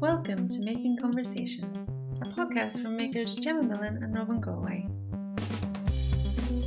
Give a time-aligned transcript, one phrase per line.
[0.00, 1.88] Welcome to Making Conversations,
[2.20, 4.86] a podcast from makers Gemma Millen and Robin Galway.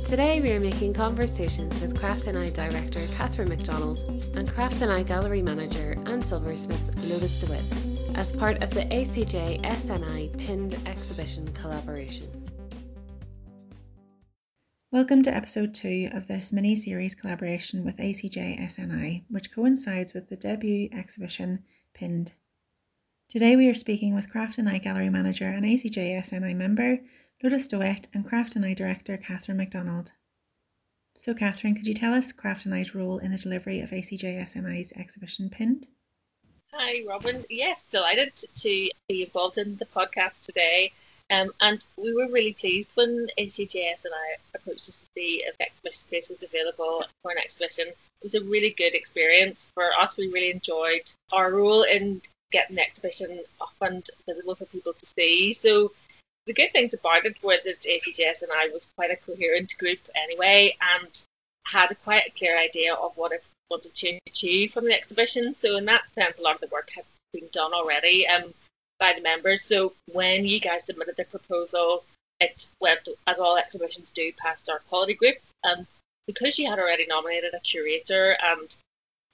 [0.04, 4.00] Today we are making conversations with Craft NI director Catherine McDonald
[4.34, 7.62] and Craft NI gallery manager and silversmith Lotus DeWitt
[8.16, 12.26] as part of the ACJ SNI pinned exhibition collaboration.
[14.90, 20.28] Welcome to episode two of this mini series collaboration with ACJ SNI, which coincides with
[20.28, 21.62] the debut exhibition
[21.94, 22.32] Pinned.
[23.30, 26.98] Today we are speaking with Craft NI gallery manager and ACJ SNI member
[27.40, 30.10] Lotus DeWitt and Craft NI director Catherine McDonald.
[31.14, 34.90] So, Catherine, could you tell us Craft NI's role in the delivery of ACJ SNI's
[34.96, 35.86] exhibition Pinned?
[36.72, 37.44] Hi, Robin.
[37.48, 40.90] Yes, delighted to be involved in the podcast today.
[41.30, 46.00] Um, and we were really pleased when ACJ SNI approached us to see if exhibition
[46.00, 47.86] space was available for an exhibition.
[47.86, 50.16] It was a really good experience for us.
[50.16, 55.06] We really enjoyed our role in getting the exhibition up and visible for people to
[55.06, 55.52] see.
[55.52, 55.92] So
[56.46, 60.76] the good things about it were that ACJ SNI was quite a coherent group anyway,
[60.96, 61.26] and
[61.66, 65.54] had a quite a clear idea of what it wanted to achieve from the exhibition.
[65.54, 68.26] So in that sense, a lot of the work had been done already.
[68.26, 68.52] Um,
[69.00, 69.62] by the members.
[69.62, 72.04] So when you guys submitted the proposal,
[72.40, 75.36] it went, as all exhibitions do, past our quality group.
[75.64, 75.86] And
[76.26, 78.76] because you had already nominated a curator and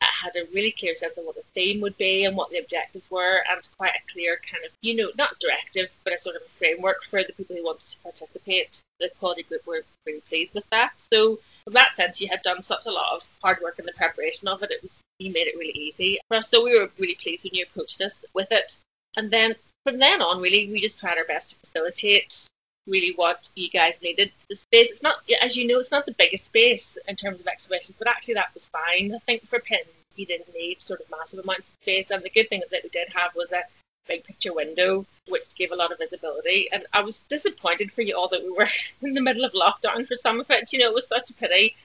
[0.00, 3.08] had a really clear sense of what the theme would be and what the objectives
[3.10, 6.42] were, and quite a clear kind of, you know, not directive, but a sort of
[6.42, 8.82] a framework for the people who wanted to participate.
[9.00, 10.92] The quality group were really pleased with that.
[10.98, 13.92] So, from that sense, you had done such a lot of hard work in the
[13.92, 14.70] preparation of it.
[14.70, 16.50] It was you made it really easy for us.
[16.50, 18.78] So we were really pleased when you approached us with it.
[19.16, 22.48] And then from then on, really, we just tried our best to facilitate
[22.86, 24.32] really what you guys needed.
[24.48, 27.46] The space, it's not, as you know, it's not the biggest space in terms of
[27.46, 29.14] exhibitions, but actually that was fine.
[29.14, 32.10] I think for pins, you didn't need sort of massive amounts of space.
[32.10, 33.64] And the good thing that we did have was a
[34.08, 36.68] big picture window, which gave a lot of visibility.
[36.72, 38.68] And I was disappointed for you all that we were
[39.02, 40.72] in the middle of lockdown for some of it.
[40.72, 41.76] You know, it was such a pity.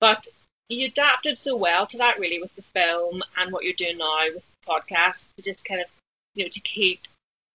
[0.00, 0.26] But
[0.68, 4.26] you adapted so well to that, really, with the film and what you're doing now
[4.34, 5.86] with the podcast to just kind of
[6.34, 7.00] you know, to keep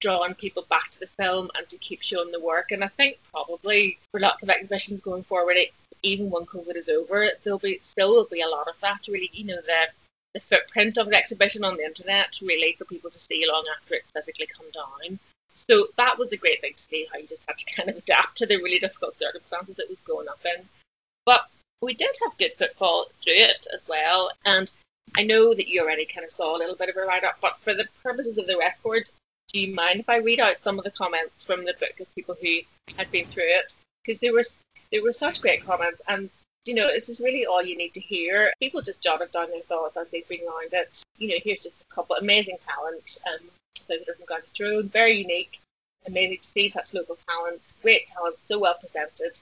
[0.03, 2.71] drawing people back to the film and to keep showing the work.
[2.71, 5.69] And I think probably for lots of exhibitions going forward, it,
[6.03, 9.07] even when COVID is over, there'll be still will be a lot of that.
[9.07, 9.87] Really, you know, the
[10.33, 13.95] the footprint of the exhibition on the internet, really, for people to see long after
[13.95, 15.19] it's physically come down.
[15.53, 17.97] So that was a great thing to see how you just had to kind of
[17.97, 20.65] adapt to the really difficult circumstances it was going up in.
[21.25, 21.47] But
[21.81, 24.31] we did have good footfall through it as well.
[24.45, 24.69] And
[25.15, 27.37] I know that you already kind of saw a little bit of a write up,
[27.39, 29.09] but for the purposes of the record,
[29.51, 32.15] do you mind if I read out some of the comments from the book of
[32.15, 32.59] people who
[32.97, 33.73] had been through it?
[34.03, 34.43] Because there were
[34.91, 36.29] there were such great comments, and
[36.65, 38.53] you know, this is really all you need to hear.
[38.59, 41.03] People just jotted down their thoughts as they've been around it.
[41.17, 43.47] You know, here's just a couple amazing talent, um,
[43.87, 45.59] visitors from County Tyrone, very unique,
[46.07, 49.39] amazing to see such local talent, great talent, so well presented,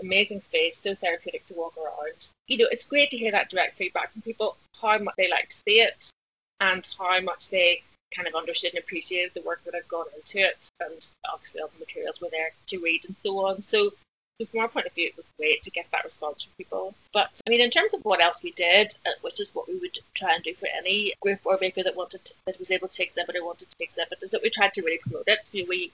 [0.00, 2.30] amazing space, so therapeutic to walk around.
[2.48, 5.48] You know, it's great to hear that direct feedback from people, how much they like
[5.48, 6.10] to see it
[6.60, 7.82] and how much they
[8.14, 10.70] kind of understood and appreciated the work that had gone into it.
[10.80, 13.62] And obviously all the materials were there to read and so on.
[13.62, 13.90] So
[14.50, 16.94] from our point of view, it was great to get that response from people.
[17.12, 19.78] But I mean, in terms of what else we did, uh, which is what we
[19.78, 22.88] would try and do for any group or maker that wanted to, that was able
[22.88, 25.38] to exhibit or wanted to exhibit, is that we tried to really promote it.
[25.44, 25.92] So we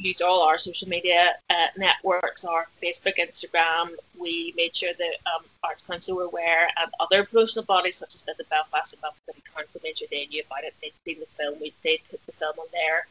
[0.00, 3.90] used all our social media uh, networks, our Facebook, Instagram.
[4.18, 8.22] We made sure that um, Arts Council were aware, and other promotional bodies such as
[8.22, 10.74] the Belfast and Belfast City Council made sure they knew about it.
[10.82, 11.60] They'd seen the film.
[11.60, 13.06] We they'd put the film on their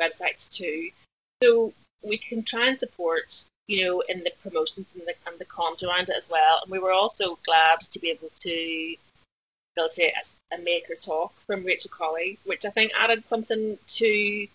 [0.00, 0.90] websites too.
[1.42, 1.72] So
[2.02, 5.82] we can try and support, you know, in the promotions and the and the comms
[5.82, 6.60] around it as well.
[6.62, 8.96] And we were also glad to be able to
[9.74, 10.14] facilitate
[10.52, 14.46] a, a maker talk from Rachel Colley, which I think added something to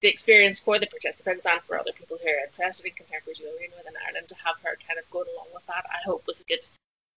[0.00, 3.64] the experience for the participants and for other people who are interested in contemporary jewellery
[3.64, 6.40] in Northern Ireland to have her kind of going along with that, I hope was
[6.40, 6.64] a good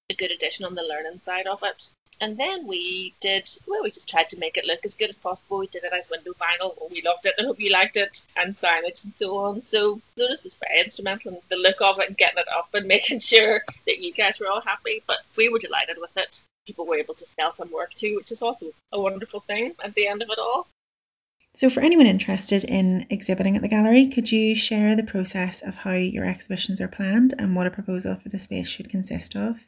[0.10, 1.90] a good addition on the learning side of it.
[2.20, 5.18] And then we did well, we just tried to make it look as good as
[5.18, 5.60] possible.
[5.60, 8.26] We did a nice window vinyl, oh, we loved it, I hope you liked it,
[8.36, 9.62] and signage and so on.
[9.62, 12.88] So Lotus was very instrumental in the look of it and getting it up and
[12.96, 15.04] making sure that you guys were all happy.
[15.08, 16.44] But we were delighted with it.
[16.68, 19.96] People were able to sell some work too, which is also a wonderful thing at
[19.96, 20.68] the end of it all.
[21.54, 25.76] So, for anyone interested in exhibiting at the gallery, could you share the process of
[25.76, 29.68] how your exhibitions are planned and what a proposal for the space should consist of?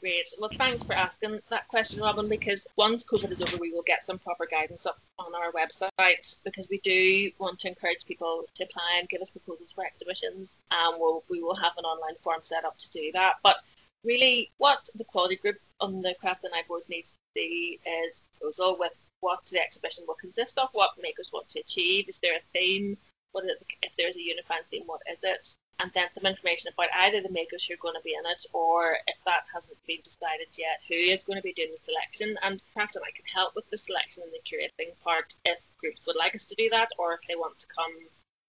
[0.00, 0.26] Great.
[0.40, 4.04] Well, thanks for asking that question, Robin, because once COVID is over, we will get
[4.06, 8.64] some proper guidance up on our website because we do want to encourage people to
[8.64, 10.58] apply and give us proposals for exhibitions.
[10.72, 13.34] And we'll, we will have an online form set up to do that.
[13.44, 13.60] But
[14.02, 18.76] really, what the quality group on the Craft NI board needs to see is proposal
[18.80, 18.92] with
[19.22, 22.96] what the exhibition will consist of, what makers want to achieve, is there a theme,
[23.32, 26.26] what is it, if there is a unifying theme, what is it, and then some
[26.26, 29.44] information about either the makers who are going to be in it or if that
[29.52, 32.36] hasn't been decided yet, who is going to be doing the selection.
[32.42, 36.16] And perhaps I can help with the selection and the curating part if groups would
[36.16, 37.92] like us to do that or if they want to come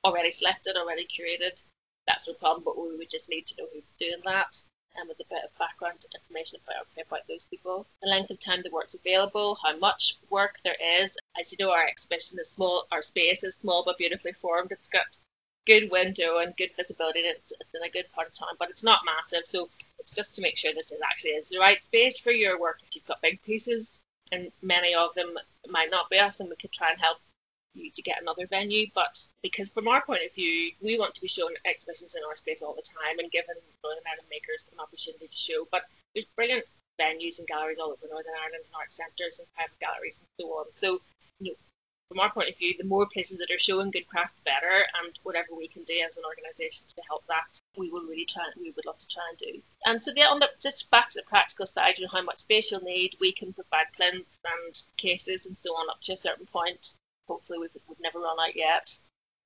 [0.04, 1.64] already selected, already curated.
[2.06, 4.62] That's no problem, but we would just need to know who's doing that
[4.96, 7.86] and with a bit of background information about, about those people.
[8.02, 11.18] The length of time the work's available, how much work there is.
[11.40, 14.72] As you know, our exhibition is small, our space is small but beautifully formed.
[14.72, 15.18] It's got
[15.66, 18.70] good window and good visibility and it's, it's, in a good part of town, but
[18.70, 19.46] it's not massive.
[19.46, 19.70] So
[20.00, 22.80] it's just to make sure this is actually is the right space for your work.
[22.88, 24.02] If you've got big pieces
[24.32, 25.38] and many of them
[25.70, 27.20] might not be us and we could try and help
[27.74, 28.88] you to get another venue.
[28.94, 32.36] But because from our point of view, we want to be showing exhibitions in our
[32.36, 35.68] space all the time and giving Northern Ireland makers an opportunity to show.
[35.72, 35.84] But
[36.14, 36.66] there's brilliant
[37.00, 40.54] venues and galleries all over Northern Ireland and art centres and private galleries and so
[40.60, 40.66] on.
[40.72, 41.02] So,
[41.40, 41.58] you know,
[42.10, 44.86] from our point of view, the more places that are showing good craft, better.
[45.02, 48.44] And whatever we can do as an organisation to help that, we will really try.
[48.56, 49.62] We would love to try and do.
[49.86, 52.40] And so, yeah, on the just back to the practical side, you know, how much
[52.40, 56.18] space you'll need, we can provide plinths and cases and so on up to a
[56.18, 56.94] certain point.
[57.28, 58.98] Hopefully, we've, we've never run out yet.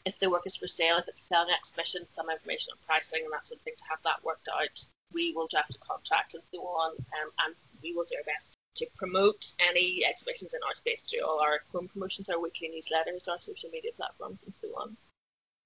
[0.06, 3.34] If the work is for sale, if it's selling exhibition, some information on pricing and
[3.34, 4.86] that sort of thing to have that worked out.
[5.14, 8.58] We will draft a contract and so on, um, and we will do our best
[8.76, 13.28] to promote any exhibitions in our space through all our home promotions, our weekly newsletters,
[13.28, 14.96] our social media platforms, and so on.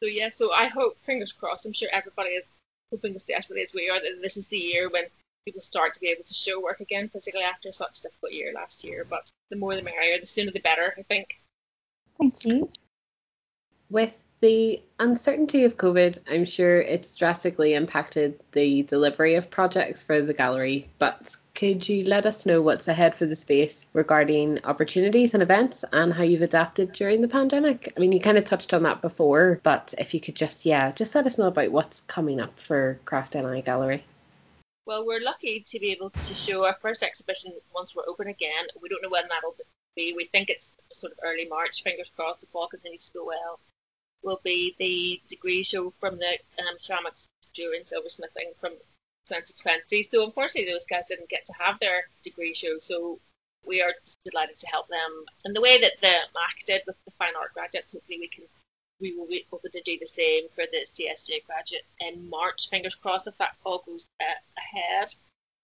[0.02, 2.46] So yeah, so I hope, fingers crossed, I'm sure everybody is
[2.92, 5.04] hoping as desperately as we are that this is the year when
[5.46, 8.54] people start to be able to show work again, particularly after such a difficult year
[8.54, 9.06] last year.
[9.08, 11.41] But the more the merrier, the sooner the better, I think.
[12.22, 12.70] Thank you.
[13.90, 20.22] With the uncertainty of COVID, I'm sure it's drastically impacted the delivery of projects for
[20.22, 25.34] the gallery, but could you let us know what's ahead for the space regarding opportunities
[25.34, 27.92] and events and how you've adapted during the pandemic?
[27.98, 30.92] I mean, you kind of touched on that before, but if you could just, yeah,
[30.92, 34.04] just let us know about what's coming up for Craft NI Gallery.
[34.86, 38.68] Well, we're lucky to be able to show our first exhibition once we're open again.
[38.80, 39.56] We don't know when that'll
[39.96, 40.14] be.
[40.16, 41.84] We think it's sort of early March.
[41.84, 43.60] Fingers crossed, the fall continues to go well.
[44.24, 48.72] Will be the degree show from the um, ceramics and silversmithing from
[49.28, 50.04] 2020.
[50.04, 52.80] So unfortunately, those guys didn't get to have their degree show.
[52.80, 53.20] So
[53.66, 53.94] we are
[54.26, 55.26] delighted to help them.
[55.46, 58.46] And the way that the MAC did with the fine art graduates, hopefully we can
[59.00, 62.70] we will be able to do the same for the CSJ graduates in March.
[62.70, 64.26] Fingers crossed if that all goes uh,
[64.58, 65.14] ahead.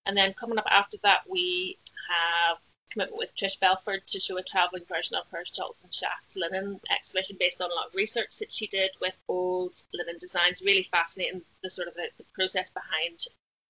[0.08, 1.78] And then coming up after that, we
[2.10, 2.58] have
[2.98, 7.38] commitment with Trish Belford to show a travelling version of her and Schacht linen exhibition
[7.40, 10.64] based on a lot of research that she did with old linen designs.
[10.64, 13.20] Really fascinating the sort of the, the process behind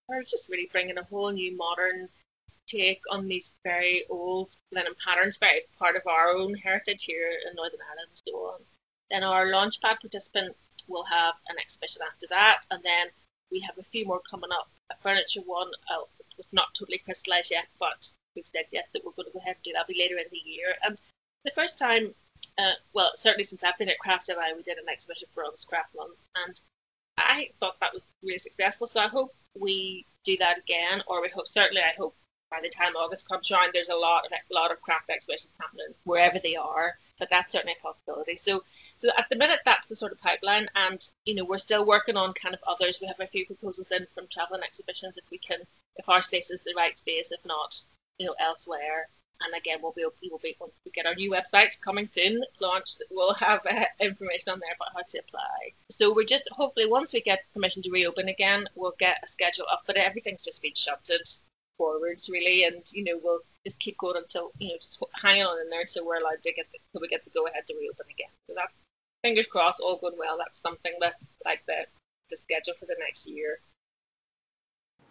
[0.08, 2.08] we're just really bringing a whole new modern
[2.68, 7.56] take on these very old linen patterns, very part of our own heritage here in
[7.56, 8.62] Northern Ireland and so on.
[9.12, 13.08] Then our launchpad participants will have an exhibition after that, and then
[13.52, 14.70] we have a few more coming up.
[14.90, 16.04] A furniture one uh,
[16.38, 19.64] was not totally crystallised yet, but we've said that we're going to go ahead and
[19.64, 19.86] do that.
[19.88, 20.76] That'll be later in the year.
[20.84, 20.98] And
[21.44, 22.14] the first time,
[22.58, 25.68] uh, well, certainly since I've been at Craft NI, we did an exhibition for August
[25.68, 26.62] Craft Month, and
[27.18, 28.88] I thought that was really successful.
[28.88, 32.16] So I hope we do that again, or we hope certainly I hope
[32.50, 35.54] by the time August comes around, there's a lot of a lot of craft exhibitions
[35.60, 36.98] happening wherever they are.
[37.20, 38.38] But that's certainly a possibility.
[38.38, 38.64] So
[39.00, 42.18] so at the minute that's the sort of pipeline, and you know we're still working
[42.18, 43.00] on kind of others.
[43.02, 45.60] We have a few proposals in from traveling exhibitions if we can,
[45.98, 47.84] if our space is the right space, if not,
[48.20, 49.08] you know elsewhere.
[49.46, 52.44] And again, we'll be we will be once we get our new website coming soon
[52.60, 55.74] launched, we'll have uh, information on there about how to apply.
[55.92, 59.66] So we're just hopefully once we get permission to reopen again, we'll get a schedule
[59.72, 59.84] up.
[59.86, 61.22] But everything's just been shunted
[61.78, 65.62] forwards really, and you know we'll just keep going until you know just hanging on
[65.62, 68.06] in there until we're allowed to get the, we get the go ahead to reopen
[68.10, 68.32] again.
[68.48, 68.74] So that's
[69.24, 70.38] fingers crossed, all going well.
[70.38, 71.86] That's something that like the
[72.30, 73.60] the schedule for the next year.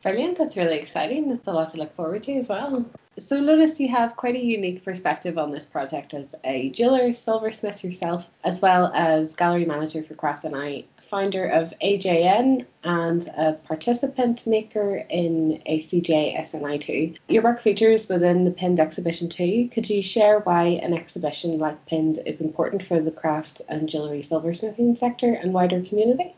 [0.03, 0.38] Brilliant.
[0.38, 1.29] That's really exciting.
[1.29, 2.87] That's a lot to look forward to as well.
[3.19, 7.83] So, Lotus, you have quite a unique perspective on this project as a jeweler, silversmith
[7.83, 14.47] yourself, as well as gallery manager for Craft NI, founder of AJN, and a participant
[14.47, 17.17] maker in ACJ SNI2.
[17.29, 19.71] Your work features within the Pinned exhibition too.
[19.73, 24.21] Could you share why an exhibition like Pinned is important for the craft and jewellery
[24.21, 26.35] silversmithing sector and wider community?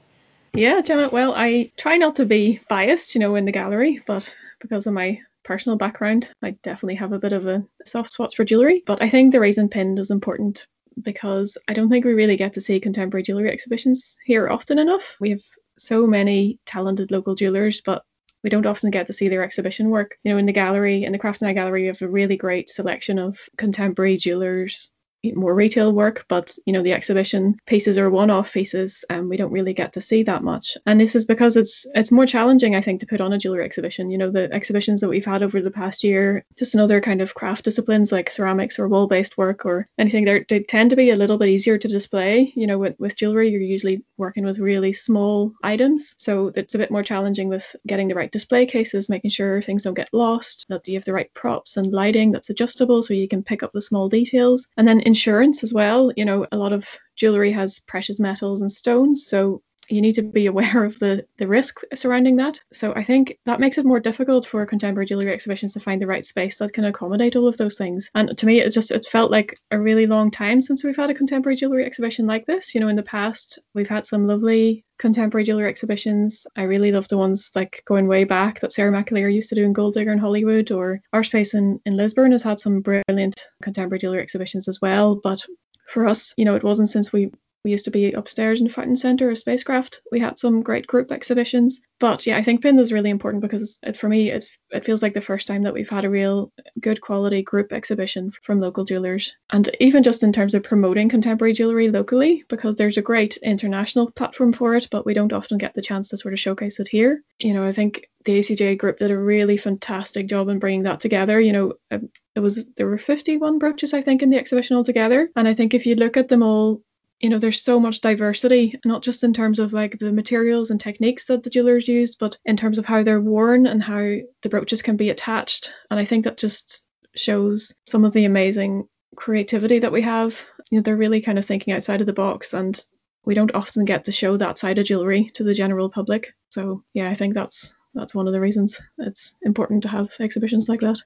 [0.58, 1.08] Yeah, Gemma.
[1.12, 4.92] Well, I try not to be biased, you know, in the gallery, but because of
[4.92, 8.82] my personal background, I definitely have a bit of a soft spot for jewellery.
[8.84, 10.66] But I think the reason pin is important
[11.00, 15.16] because I don't think we really get to see contemporary jewellery exhibitions here often enough.
[15.20, 15.42] We have
[15.78, 18.02] so many talented local jewellers, but
[18.42, 20.18] we don't often get to see their exhibition work.
[20.24, 22.68] You know, in the gallery, in the Craft NI Gallery, we have a really great
[22.68, 24.90] selection of contemporary jewelers,
[25.34, 29.52] more retail work, but you know the exhibition pieces are one-off pieces, and we don't
[29.52, 30.76] really get to see that much.
[30.86, 33.64] And this is because it's it's more challenging, I think, to put on a jewelry
[33.64, 34.10] exhibition.
[34.10, 37.34] You know the exhibitions that we've had over the past year, just another kind of
[37.34, 41.38] craft disciplines like ceramics or wall-based work or anything, they tend to be a little
[41.38, 42.52] bit easier to display.
[42.54, 46.78] You know, with with jewelry, you're usually working with really small items, so it's a
[46.78, 50.66] bit more challenging with getting the right display cases, making sure things don't get lost,
[50.68, 53.72] that you have the right props and lighting that's adjustable so you can pick up
[53.72, 56.12] the small details, and then insurance as well.
[56.16, 56.86] You know, a lot of
[57.16, 61.46] jewelry has precious metals and stones, so you need to be aware of the the
[61.46, 62.60] risk surrounding that.
[62.72, 66.06] So I think that makes it more difficult for contemporary jewelry exhibitions to find the
[66.06, 68.10] right space that can accommodate all of those things.
[68.14, 71.10] And to me, it just it felt like a really long time since we've had
[71.10, 72.74] a contemporary jewelry exhibition like this.
[72.74, 76.46] You know, in the past we've had some lovely contemporary jewelry exhibitions.
[76.56, 79.64] I really love the ones like going way back that Sarah McAleer used to do
[79.64, 83.46] in Gold Digger in Holywood, or our space in, in Lisburn has had some brilliant
[83.62, 85.14] contemporary jewelry exhibitions as well.
[85.22, 85.44] But
[85.88, 87.30] for us, you know, it wasn't since we
[87.64, 90.00] we used to be upstairs in the Fountain Centre, a spacecraft.
[90.12, 91.80] We had some great group exhibitions.
[92.00, 95.02] But yeah, I think PIN is really important because it, for me, it, it feels
[95.02, 98.84] like the first time that we've had a real good quality group exhibition from local
[98.84, 99.34] jewellers.
[99.50, 104.10] And even just in terms of promoting contemporary jewellery locally, because there's a great international
[104.12, 106.88] platform for it, but we don't often get the chance to sort of showcase it
[106.88, 107.22] here.
[107.40, 111.00] You know, I think the ACJ group did a really fantastic job in bringing that
[111.00, 111.40] together.
[111.40, 115.28] You know, um, it was there were 51 brooches I think in the exhibition altogether,
[115.34, 116.82] and I think if you look at them all
[117.20, 120.80] you know there's so much diversity not just in terms of like the materials and
[120.80, 124.48] techniques that the jewelers use but in terms of how they're worn and how the
[124.48, 125.72] brooches can be attached.
[125.90, 126.82] And i think that just
[127.14, 130.38] shows some of the amazing creativity that we have.
[130.70, 132.80] You know they're really kind of thinking outside of the box and
[133.24, 136.34] we don't often get to show that side of jewelry to the general public.
[136.50, 140.68] So yeah i think that's that's one of the reasons it's important to have exhibitions
[140.68, 141.02] like that.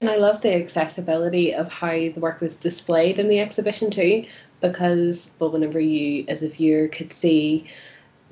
[0.00, 4.26] And I love the accessibility of how the work was displayed in the exhibition too,
[4.72, 7.66] because well, whenever you as a viewer could see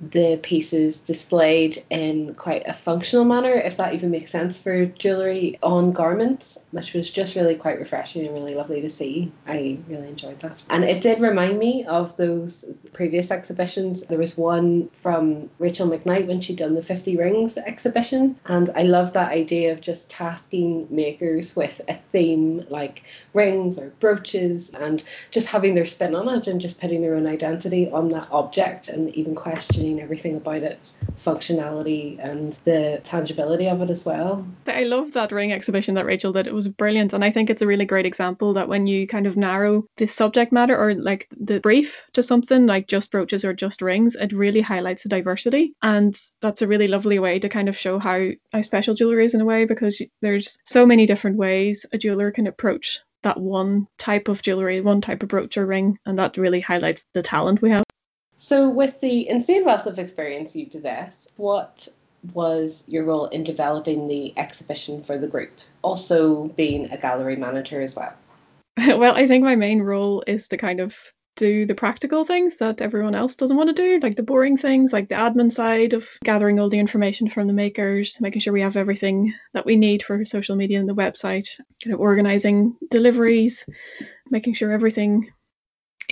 [0.00, 5.58] the pieces displayed in quite a functional manner, if that even makes sense for jewellery
[5.62, 9.30] on garments, which was just really quite refreshing and really lovely to see.
[9.46, 10.62] I really enjoyed that.
[10.68, 14.02] And it did remind me of those previous exhibitions.
[14.02, 18.82] There was one from Rachel McKnight when she'd done the 50 Rings exhibition, and I
[18.82, 25.02] love that idea of just tasking makers with a theme like rings or brooches and
[25.30, 28.88] just having their spin on it and just putting their own identity on that object
[28.88, 30.78] and even questioning everything about it,
[31.16, 34.46] functionality and the tangibility of it as well.
[34.66, 36.46] I love that ring exhibition that Rachel did.
[36.46, 37.12] It was brilliant.
[37.12, 40.06] And I think it's a really great example that when you kind of narrow the
[40.06, 44.32] subject matter or like the brief to something like just brooches or just rings, it
[44.32, 45.74] really highlights the diversity.
[45.82, 49.34] And that's a really lovely way to kind of show how, how special jewelry is
[49.34, 53.86] in a way because there's so many different ways a jeweler can approach that one
[53.98, 57.62] type of jewelry, one type of brooch or ring, and that really highlights the talent
[57.62, 57.84] we have.
[58.44, 61.86] So, with the insane wealth of experience you possess, what
[62.34, 65.52] was your role in developing the exhibition for the group?
[65.82, 68.12] Also, being a gallery manager as well.
[68.76, 70.96] well, I think my main role is to kind of
[71.36, 74.92] do the practical things that everyone else doesn't want to do, like the boring things,
[74.92, 78.62] like the admin side of gathering all the information from the makers, making sure we
[78.62, 81.46] have everything that we need for social media and the website,
[81.80, 83.64] kind of organizing deliveries,
[84.30, 85.30] making sure everything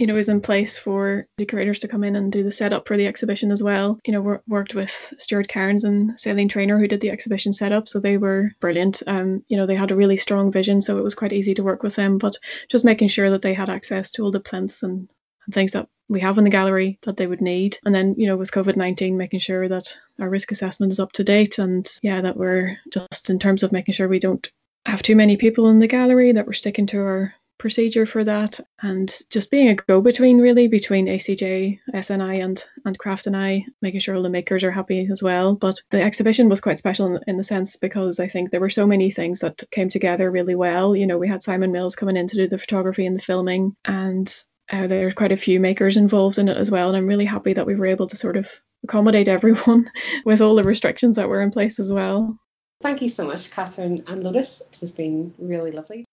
[0.00, 2.88] you know, is in place for the curators to come in and do the setup
[2.88, 4.00] for the exhibition as well.
[4.07, 8.00] You know, worked with Stuart Cairns and Celine Trainer who did the exhibition setup, so
[8.00, 9.02] they were brilliant.
[9.07, 11.62] Um, you know, they had a really strong vision, so it was quite easy to
[11.62, 12.16] work with them.
[12.16, 12.38] But
[12.71, 15.07] just making sure that they had access to all the plinths and,
[15.45, 17.78] and things that we have in the gallery that they would need.
[17.85, 21.12] And then, you know, with COVID 19, making sure that our risk assessment is up
[21.12, 24.50] to date and yeah, that we're just in terms of making sure we don't
[24.87, 28.59] have too many people in the gallery, that we're sticking to our procedure for that
[28.83, 34.17] and just being a go-between really between ACJ, SNI and, and Craft NI, making sure
[34.17, 35.55] all the makers are happy as well.
[35.55, 38.71] But the exhibition was quite special in, in the sense because I think there were
[38.71, 40.97] so many things that came together really well.
[40.97, 43.76] You know, we had Simon Mills coming in to do the photography and the filming
[43.85, 44.35] and
[44.73, 47.52] uh, there's quite a few makers involved in it as well and I'm really happy
[47.52, 48.49] that we were able to sort of
[48.85, 49.90] accommodate everyone
[50.25, 52.38] with all the restrictions that were in place as well.
[52.83, 54.62] Thank you so much, Catherine and Lotus.
[54.71, 56.07] This has been really lovely.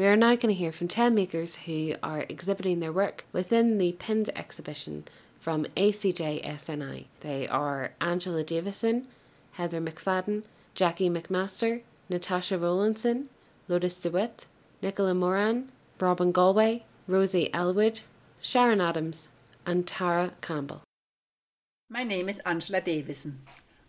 [0.00, 3.76] We are now going to hear from 10 makers who are exhibiting their work within
[3.76, 5.04] the pinned exhibition
[5.38, 7.04] from ACJ SNI.
[7.20, 9.08] They are Angela Davison,
[9.52, 13.28] Heather McFadden, Jackie McMaster, Natasha Rowlandson,
[13.68, 14.46] Lotus DeWitt,
[14.80, 15.68] Nicola Moran,
[16.00, 18.00] Robin Galway, Rosie Elwood,
[18.40, 19.28] Sharon Adams,
[19.66, 20.80] and Tara Campbell.
[21.90, 23.40] My name is Angela Davison.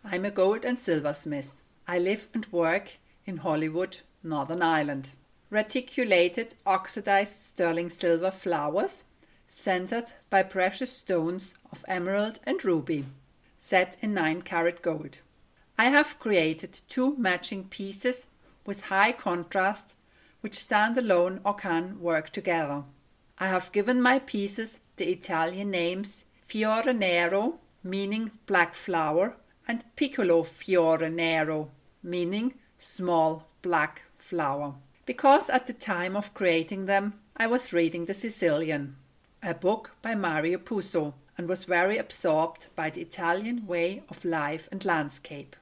[0.03, 1.63] I'm a gold and silversmith.
[1.87, 5.11] I live and work in Holywood, Northern Ireland.
[5.51, 9.03] Reticulated oxidized sterling silver flowers
[9.47, 13.05] centered by precious stones of emerald and ruby,
[13.57, 15.19] set in 9 carat gold.
[15.77, 18.27] I have created two matching pieces
[18.65, 19.93] with high contrast
[20.39, 22.85] which stand alone or can work together.
[23.37, 29.35] I have given my pieces the Italian names Fiore Nero, meaning black flower,
[29.67, 34.75] and Piccolo Fiore Nero, meaning small black flower.
[35.11, 38.95] Because at the time of creating them, I was reading The Sicilian,
[39.43, 44.69] a book by Mario Puzo, and was very absorbed by the Italian way of life
[44.71, 45.57] and landscape.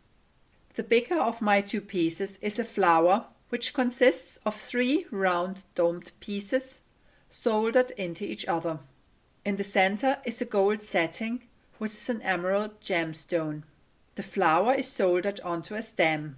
[0.76, 6.12] The bigger of my two pieces is a flower which consists of three round domed
[6.20, 6.82] pieces
[7.32, 8.78] soldered into each other.
[9.44, 11.42] In the center is a gold setting,
[11.80, 13.64] which is an emerald gemstone.
[14.14, 16.36] The flower is soldered onto a stem.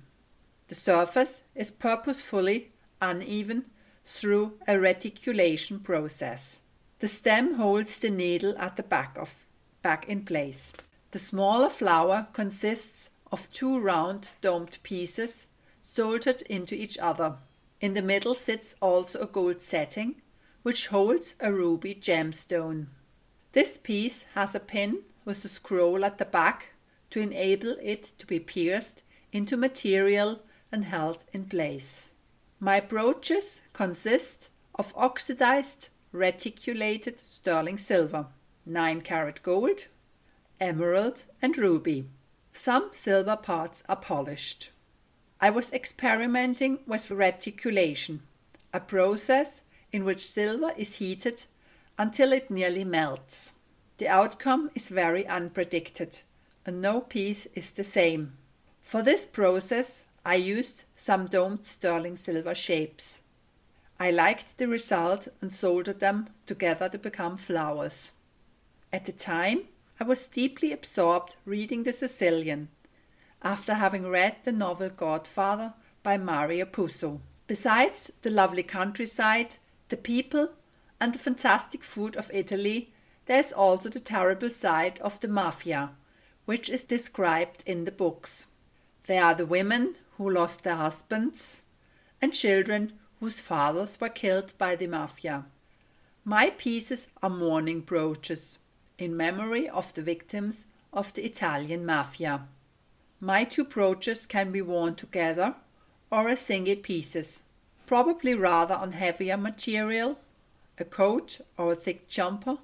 [0.69, 2.71] The surface is purposefully
[3.01, 3.65] uneven
[4.05, 6.60] through a reticulation process.
[7.00, 9.46] The stem holds the needle at the back of
[9.81, 10.74] back in place.
[11.12, 15.48] The smaller flower consists of two round domed pieces
[15.81, 17.38] soldered into each other.
[17.79, 20.22] In the middle sits also a gold setting,
[20.62, 22.88] which holds a ruby gemstone.
[23.53, 26.74] This piece has a pin with a scroll at the back
[27.10, 32.10] to enable it to be pierced into material and held in place.
[32.63, 38.27] My brooches consist of oxidized reticulated sterling silver,
[38.67, 39.87] 9 carat gold,
[40.59, 42.07] emerald, and ruby.
[42.53, 44.69] Some silver parts are polished.
[45.39, 48.21] I was experimenting with reticulation,
[48.71, 51.45] a process in which silver is heated
[51.97, 53.53] until it nearly melts.
[53.97, 56.21] The outcome is very unpredicted
[56.63, 58.37] and no piece is the same.
[58.83, 63.21] For this process, I used some domed sterling silver shapes.
[63.99, 68.13] I liked the result and soldered them together to become flowers.
[68.93, 69.63] At the time,
[70.00, 72.69] I was deeply absorbed reading The Sicilian,
[73.41, 77.19] after having read the novel Godfather by Mario Puzo.
[77.48, 79.57] Besides the lovely countryside,
[79.89, 80.50] the people,
[81.00, 82.93] and the fantastic food of Italy,
[83.25, 85.91] there is also the terrible side of the mafia,
[86.46, 88.46] which is described in the books.
[89.05, 91.64] There are the women who lost their husbands
[92.22, 95.44] and children whose fathers were killed by the mafia.
[96.24, 98.60] My pieces are mourning brooches
[99.00, 102.48] in memory of the victims of the Italian mafia.
[103.20, 105.55] My two brooches can be worn together
[106.12, 107.42] or as single pieces,
[107.88, 110.20] probably rather on heavier material,
[110.77, 112.60] a coat or a thick jumper,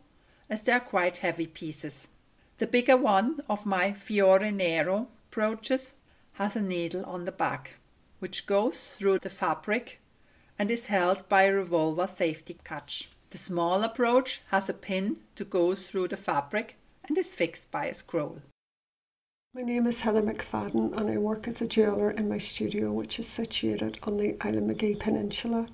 [0.47, 2.07] as they are quite heavy pieces.
[2.59, 5.93] The bigger one of my Fiore Nero brooches
[6.37, 7.73] has a needle on the back,
[8.19, 9.99] which goes through the fabric
[10.59, 13.09] and is held by a revolver safety catch.
[13.31, 16.75] The small approach has a pin to go through the fabric
[17.07, 18.43] and is fixed by a scroll.
[19.55, 23.17] My name is Heather McFadden and I work as a jeweller in my studio which
[23.17, 25.67] is situated on the Magee Peninsula.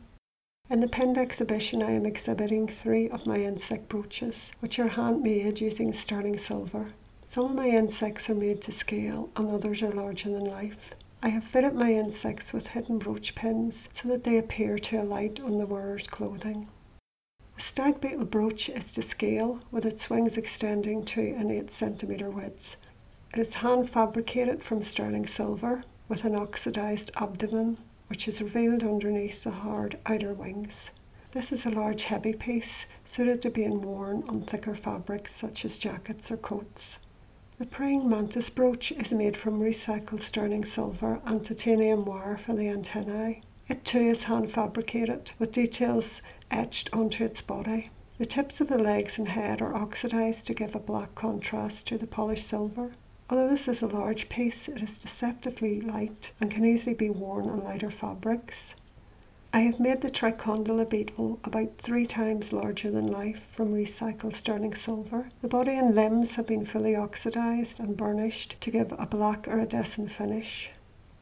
[0.69, 5.59] In the Pinned exhibition I am exhibiting three of my insect brooches, which are handmade
[5.59, 6.87] using sterling silver.
[7.33, 10.93] Some of my insects are made to scale and others are larger than life.
[11.23, 15.39] I have fitted my insects with hidden brooch pins so that they appear to alight
[15.39, 16.67] on the wearer's clothing.
[17.57, 22.31] A stag beetle brooch is to scale with its wings extending to an 8 cm
[22.33, 22.77] width.
[23.33, 29.43] It is hand fabricated from sterling silver with an oxidized abdomen which is revealed underneath
[29.43, 30.91] the hard outer wings.
[31.31, 35.79] This is a large heavy piece suited to being worn on thicker fabrics such as
[35.79, 36.99] jackets or coats.
[37.59, 42.67] The praying mantis brooch is made from recycled sterling silver and titanium wire for the
[42.67, 43.41] antennae.
[43.69, 47.91] It too is hand fabricated with details etched onto its body.
[48.17, 51.97] The tips of the legs and head are oxidized to give a black contrast to
[51.99, 52.93] the polished silver.
[53.29, 57.47] Although this is a large piece, it is deceptively light and can easily be worn
[57.51, 58.73] on lighter fabrics.
[59.55, 64.73] I have made the Tricondyle beetle about three times larger than life from recycled sterling
[64.73, 65.29] silver.
[65.43, 70.09] The body and limbs have been fully oxidized and burnished to give a black iridescent
[70.09, 70.71] finish.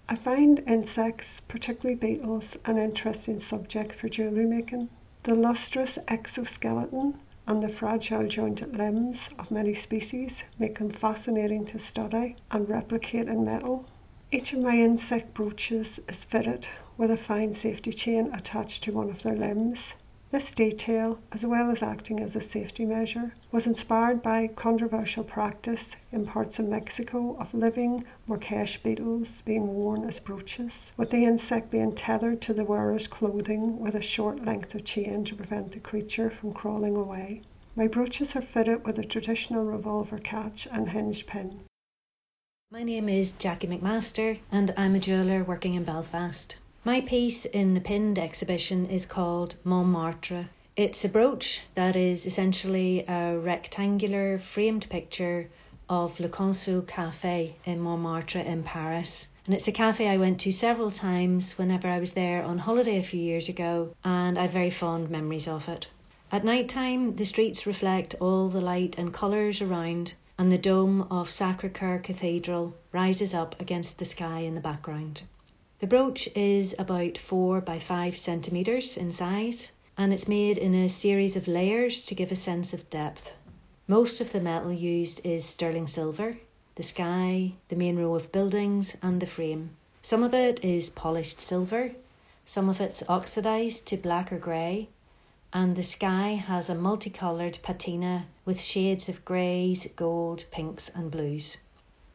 [0.08, 4.88] I find insects, particularly beetles, an interesting subject for jewellery making.
[5.24, 7.16] The lustrous exoskeleton
[7.46, 13.28] and the fragile jointed limbs of many species make them fascinating to study and replicate
[13.28, 13.88] in metal.
[14.32, 16.66] Each of my insect brooches is fitted
[16.98, 19.94] with a fine safety chain attached to one of their limbs.
[20.32, 25.98] This detail, as well as acting as a safety measure, was inspired by controversial practice
[26.10, 31.70] in parts of Mexico of living Maquech beetles being worn as brooches, with the insect
[31.70, 35.82] being tethered to the wearer's clothing with a short length of chain to prevent the
[35.82, 37.42] creature from crawling away.
[37.76, 41.60] My brooches are fitted with a traditional revolver catch and hinged pin.
[42.72, 46.56] My name is Jackie McMaster and I'm a jeweller working in Belfast.
[46.84, 50.50] My piece in the pinned exhibition is called Montmartre.
[50.76, 55.52] It's a brooch that is essentially a rectangular framed picture
[55.88, 59.28] of Le Consul Cafe in Montmartre in Paris.
[59.46, 62.98] And it's a cafe I went to several times whenever I was there on holiday
[62.98, 65.86] a few years ago, and I have very fond memories of it.
[66.32, 71.04] At night time, the streets reflect all the light and colours around, and the dome
[71.12, 75.22] of Sacre Coeur Cathedral rises up against the sky in the background.
[75.82, 80.94] The brooch is about 4 by 5 centimetres in size and it's made in a
[80.94, 83.32] series of layers to give a sense of depth.
[83.88, 86.38] Most of the metal used is sterling silver,
[86.76, 89.76] the sky, the main row of buildings, and the frame.
[90.04, 91.94] Some of it is polished silver,
[92.46, 94.88] some of it's oxidised to black or grey,
[95.52, 101.58] and the sky has a multicoloured patina with shades of greys, gold, pinks, and blues.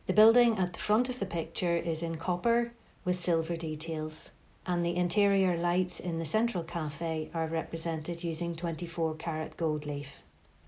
[0.07, 2.71] The building at the front of the picture is in copper
[3.07, 4.13] with silver details,
[4.67, 10.09] and the interior lights in the central cafe are represented using 24 karat gold leaf.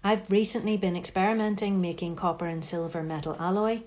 [0.04, 3.82] I've recently been experimenting making copper and silver metal alloy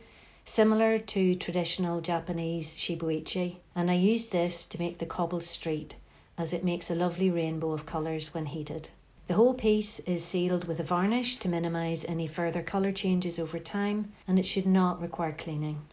[0.46, 5.96] similar to traditional Japanese shibuichi, and I used this to make the cobbled street
[6.38, 8.90] as it makes a lovely rainbow of colours when heated.
[9.30, 13.60] The whole piece is sealed with a varnish to minimise any further colour changes over
[13.60, 15.84] time and it should not require cleaning.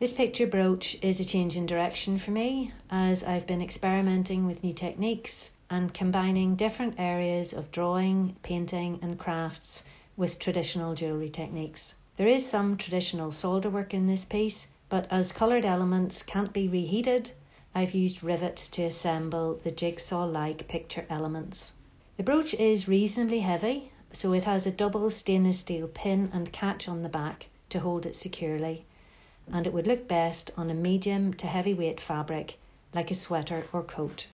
[0.00, 4.64] This picture brooch is a change in direction for me as I've been experimenting with
[4.64, 9.82] new techniques and combining different areas of drawing, painting, and crafts
[10.16, 11.92] with traditional jewellery techniques.
[12.16, 16.66] There is some traditional solder work in this piece, but as coloured elements can't be
[16.66, 17.32] reheated,
[17.74, 21.72] I've used rivets to assemble the jigsaw like picture elements.
[22.16, 26.88] The brooch is reasonably heavy, so it has a double stainless steel pin and catch
[26.88, 28.86] on the back to hold it securely
[29.52, 32.58] and it would look best on a medium to heavyweight fabric
[32.94, 34.26] like a sweater or coat.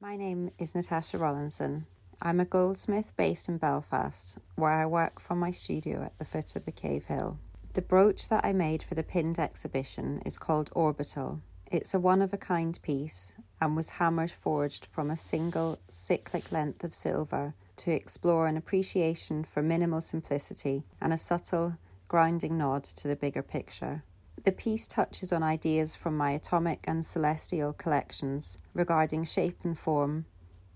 [0.00, 1.84] My name is Natasha Rollinson.
[2.20, 6.56] I'm a goldsmith based in Belfast, where I work from my studio at the foot
[6.56, 7.38] of the Cave Hill.
[7.74, 11.42] The brooch that I made for the pinned exhibition is called Orbital.
[11.70, 16.52] It's a one of a kind piece and was hammer forged from a single cyclic
[16.52, 21.76] length of silver to explore an appreciation for minimal simplicity and a subtle
[22.08, 24.02] grounding nod to the bigger picture.
[24.46, 30.24] The piece touches on ideas from my atomic and celestial collections regarding shape and form,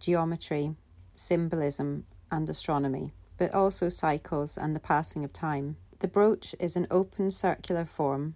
[0.01, 0.75] geometry,
[1.15, 5.77] symbolism, and astronomy, but also cycles and the passing of time.
[6.01, 8.35] The brooch is an open circular form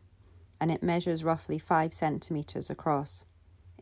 [0.61, 3.25] and it measures roughly 5 centimetres across.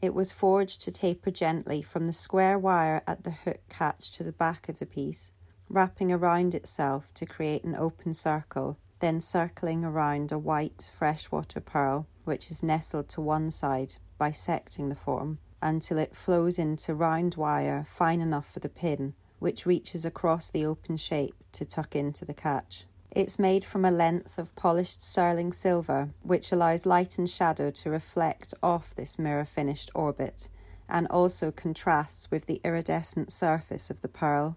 [0.01, 4.25] It was forged to taper gently from the square wire at the hook catch to
[4.25, 5.31] the back of the piece,
[5.69, 12.07] wrapping around itself to create an open circle then circling around a white freshwater pearl
[12.25, 17.85] which is nestled to one side, bisecting the form until it flows into round wire
[17.85, 22.33] fine enough for the pin, which reaches across the open shape to tuck into the
[22.33, 22.87] catch.
[23.11, 27.91] It's made from a length of polished sterling silver, which allows light and shadow to
[27.91, 30.49] reflect off this mirror finished orbit
[30.89, 34.57] and also contrasts with the iridescent surface of the pearl.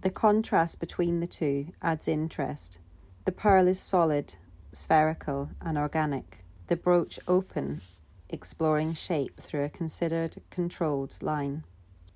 [0.00, 2.80] The contrast between the two adds interest.
[3.28, 4.36] The pearl is solid,
[4.72, 6.46] spherical, and organic.
[6.68, 7.82] The brooch open,
[8.30, 11.64] exploring shape through a considered, controlled line.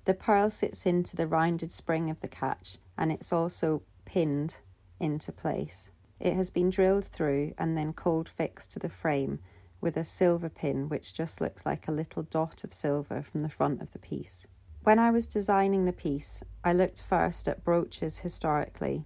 [0.05, 4.57] The pearl sits into the rounded spring of the catch and it's also pinned
[4.99, 5.91] into place.
[6.19, 9.37] It has been drilled through and then cold fixed to the frame
[9.79, 13.49] with a silver pin which just looks like a little dot of silver from the
[13.49, 14.47] front of the piece.
[14.81, 19.05] When I was designing the piece, I looked first at brooches historically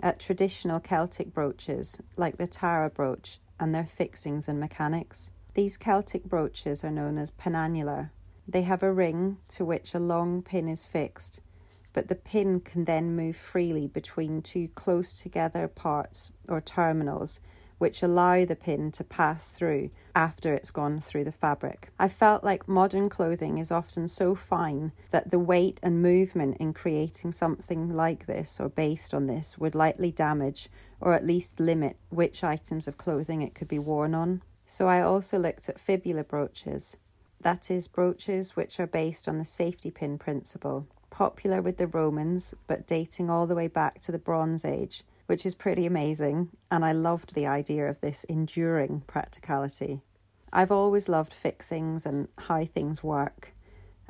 [0.00, 5.30] at traditional Celtic brooches like the Tara brooch and their fixings and mechanics.
[5.54, 8.10] These Celtic brooches are known as penannular.
[8.46, 11.40] They have a ring to which a long pin is fixed,
[11.92, 17.40] but the pin can then move freely between two close together parts or terminals
[17.78, 21.90] which allow the pin to pass through after it's gone through the fabric.
[21.98, 26.72] I felt like modern clothing is often so fine that the weight and movement in
[26.72, 30.68] creating something like this or based on this would likely damage
[31.00, 34.42] or at least limit which items of clothing it could be worn on.
[34.66, 36.96] So I also looked at fibula brooches,
[37.40, 40.86] that is, brooches which are based on the safety pin principle.
[41.10, 45.46] popular with the Romans, but dating all the way back to the Bronze Age, which
[45.46, 50.02] is pretty amazing, and I loved the idea of this enduring practicality.
[50.52, 53.54] I've always loved fixings and how things work,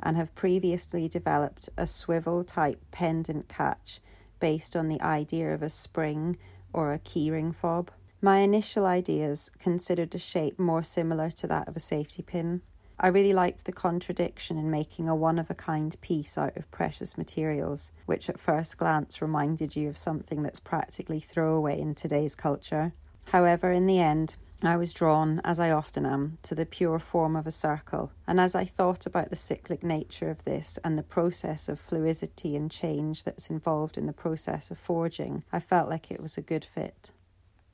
[0.01, 3.99] and have previously developed a swivel type pendant catch
[4.39, 6.37] based on the idea of a spring
[6.73, 7.89] or a keyring fob.
[8.21, 12.61] My initial ideas considered a shape more similar to that of a safety pin.
[12.99, 16.71] I really liked the contradiction in making a one of a kind piece out of
[16.71, 22.35] precious materials, which at first glance reminded you of something that's practically throwaway in today's
[22.35, 22.93] culture.
[23.27, 27.35] However, in the end, I was drawn, as I often am, to the pure form
[27.35, 31.03] of a circle, and as I thought about the cyclic nature of this and the
[31.03, 36.09] process of fluidity and change that's involved in the process of forging, I felt like
[36.09, 37.11] it was a good fit.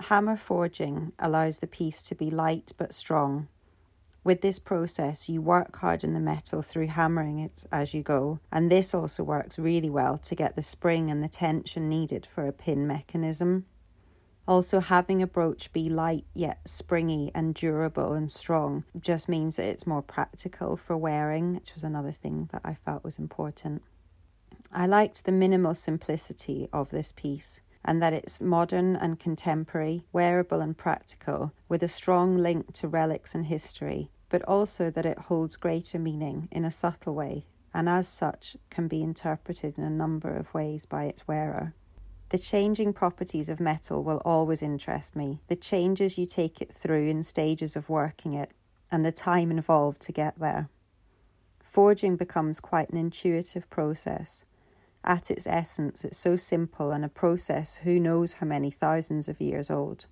[0.01, 3.47] Hammer forging allows the piece to be light but strong,
[4.23, 8.39] with this process, you work hard in the metal through hammering it as you go,
[8.51, 12.45] and this also works really well to get the spring and the tension needed for
[12.45, 13.65] a pin mechanism.
[14.47, 19.67] Also, having a brooch be light yet springy and durable and strong just means that
[19.67, 23.81] it's more practical for wearing, which was another thing that I felt was important.
[24.71, 30.61] I liked the minimal simplicity of this piece and that it's modern and contemporary, wearable
[30.61, 35.55] and practical, with a strong link to relics and history, but also that it holds
[35.55, 40.35] greater meaning in a subtle way, and as such can be interpreted in a number
[40.35, 41.73] of ways by its wearer.
[42.29, 47.07] The changing properties of metal will always interest me, the changes you take it through
[47.07, 48.51] in stages of working it,
[48.89, 50.69] and the time involved to get there.
[51.61, 54.45] Forging becomes quite an intuitive process,
[55.03, 59.41] at its essence, it's so simple and a process who knows how many thousands of
[59.41, 60.05] years old.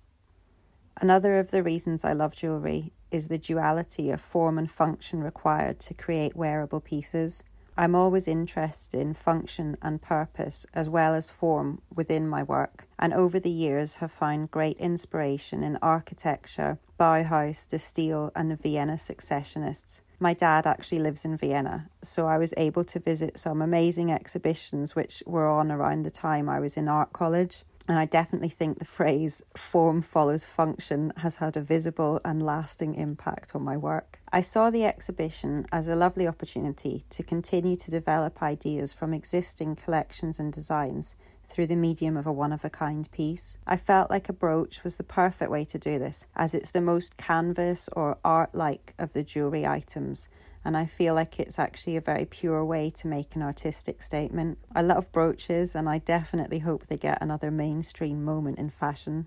[1.00, 5.80] Another of the reasons I love jewellery is the duality of form and function required
[5.80, 7.42] to create wearable pieces.
[7.80, 13.14] I'm always interested in function and purpose as well as form within my work, and
[13.14, 18.98] over the years have found great inspiration in architecture, Bauhaus, De Stijl, and the Vienna
[18.98, 20.02] Secessionists.
[20.18, 24.94] My dad actually lives in Vienna, so I was able to visit some amazing exhibitions
[24.94, 27.64] which were on around the time I was in art college.
[27.88, 32.94] And I definitely think the phrase form follows function has had a visible and lasting
[32.94, 34.19] impact on my work.
[34.32, 39.74] I saw the exhibition as a lovely opportunity to continue to develop ideas from existing
[39.74, 41.16] collections and designs
[41.48, 43.58] through the medium of a one of a kind piece.
[43.66, 46.80] I felt like a brooch was the perfect way to do this, as it's the
[46.80, 50.28] most canvas or art like of the jewellery items.
[50.64, 54.58] And I feel like it's actually a very pure way to make an artistic statement.
[54.72, 59.26] I love brooches, and I definitely hope they get another mainstream moment in fashion.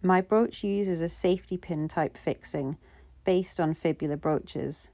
[0.00, 2.76] My brooch uses a safety pin type fixing
[3.24, 4.90] based on fibula brooches.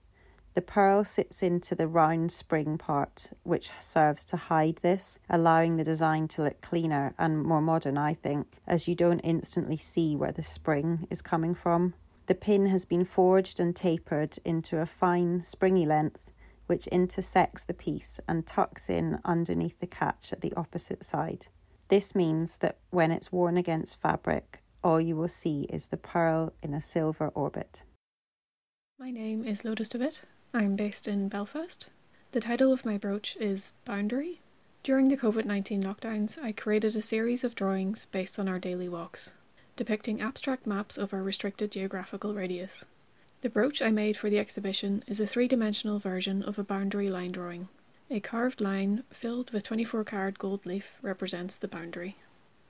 [0.54, 5.84] The pearl sits into the round spring part, which serves to hide this, allowing the
[5.84, 10.30] design to look cleaner and more modern, I think, as you don't instantly see where
[10.30, 11.94] the spring is coming from.
[12.26, 16.30] The pin has been forged and tapered into a fine, springy length,
[16.66, 21.48] which intersects the piece and tucks in underneath the catch at the opposite side.
[21.88, 26.52] This means that when it's worn against fabric, all you will see is the pearl
[26.62, 27.82] in a silver orbit.
[28.96, 30.22] My name is Lotus DeWitt.
[30.54, 31.90] I'm based in Belfast.
[32.30, 34.40] The title of my brooch is Boundary.
[34.84, 38.88] During the COVID 19 lockdowns, I created a series of drawings based on our daily
[38.88, 39.34] walks,
[39.74, 42.86] depicting abstract maps of our restricted geographical radius.
[43.40, 47.08] The brooch I made for the exhibition is a three dimensional version of a boundary
[47.08, 47.68] line drawing.
[48.10, 52.16] A carved line filled with 24 karat gold leaf represents the boundary.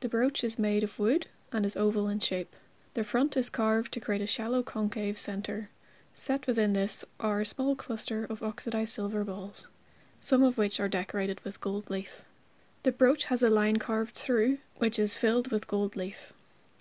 [0.00, 2.56] The brooch is made of wood and is oval in shape.
[2.94, 5.68] The front is carved to create a shallow concave centre
[6.16, 9.66] Set within this are a small cluster of oxidized silver balls,
[10.20, 12.22] some of which are decorated with gold leaf.
[12.84, 16.32] The brooch has a line carved through, which is filled with gold leaf.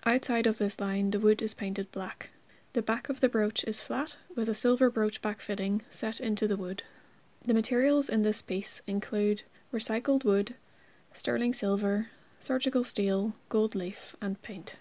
[0.06, 2.30] Outside of this line, the wood is painted black.
[2.74, 6.46] The back of the brooch is flat, with a silver brooch back fitting set into
[6.46, 6.84] the wood.
[7.44, 9.42] The materials in this piece include
[9.72, 10.54] recycled wood,
[11.12, 14.76] sterling silver, surgical steel, gold leaf, and paint.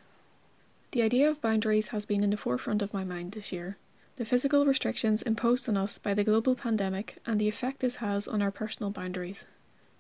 [0.92, 3.78] The idea of boundaries has been in the forefront of my mind this year.
[4.16, 8.28] The physical restrictions imposed on us by the global pandemic and the effect this has
[8.28, 9.48] on our personal boundaries.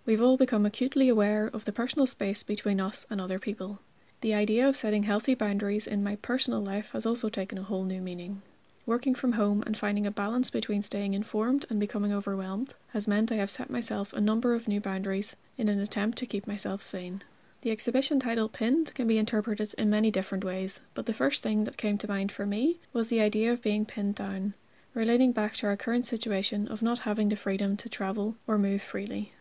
[0.05, 3.79] We've all become acutely aware of the personal space between us and other people.
[4.21, 7.85] The idea of setting healthy boundaries in my personal life has also taken a whole
[7.85, 8.43] new meaning.
[8.85, 13.31] Working from home and finding a balance between staying informed and becoming overwhelmed has meant
[13.31, 16.83] I have set myself a number of new boundaries in an attempt to keep myself
[16.83, 17.23] sane.
[17.63, 21.63] The exhibition title Pinned can be interpreted in many different ways, but the first thing
[21.63, 24.53] that came to mind for me was the idea of being pinned down,
[24.93, 28.81] relating back to our current situation of not having the freedom to travel or move
[28.81, 29.31] freely.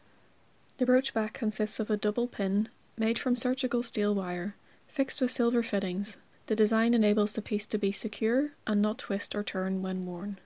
[0.78, 4.54] The brooch back consists of a double pin made from surgical steel wire,
[4.86, 6.16] fixed with silver fittings.
[6.46, 10.38] The design enables the piece to be secure and not twist or turn when worn.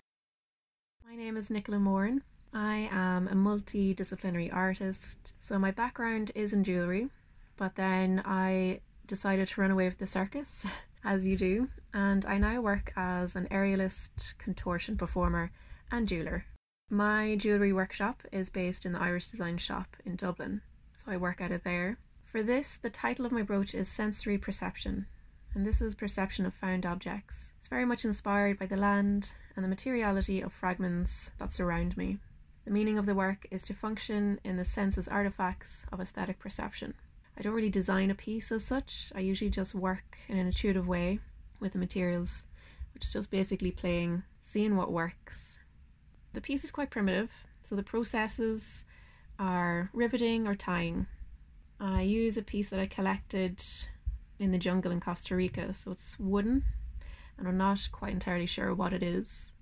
[1.07, 2.23] My name is Nicola Moran.
[2.55, 7.11] I am a multidisciplinary artist, so my background is in jewellery,
[7.57, 10.67] but then I decided to run away with the circus,
[11.05, 15.51] as you do, and I now work as an aerialist, contortion performer,
[15.91, 16.45] and jeweller.
[16.91, 20.63] My jewellery workshop is based in the Irish Design Shop in Dublin,
[20.95, 21.99] so I work out of there.
[22.25, 25.07] For this, the title of my brooch is Sensory Perception,
[25.55, 27.53] and this is perception of found objects.
[27.59, 32.19] It's very much inspired by the land and the materiality of fragments that surround me.
[32.65, 36.39] The meaning of the work is to function in the sense as artifacts of aesthetic
[36.39, 36.95] perception.
[37.37, 40.89] I don't really design a piece as such, I usually just work in an intuitive
[40.89, 41.21] way
[41.61, 42.45] with the materials,
[42.95, 45.59] which is just basically playing, seeing what works.
[46.33, 47.31] The piece is quite primitive,
[47.63, 48.85] so the processes
[49.39, 51.07] are riveting or tying.
[51.79, 53.63] I use a piece that I collected
[54.39, 56.65] in the jungle in Costa Rica, so it's wooden,
[57.37, 59.53] and I'm not quite entirely sure what it is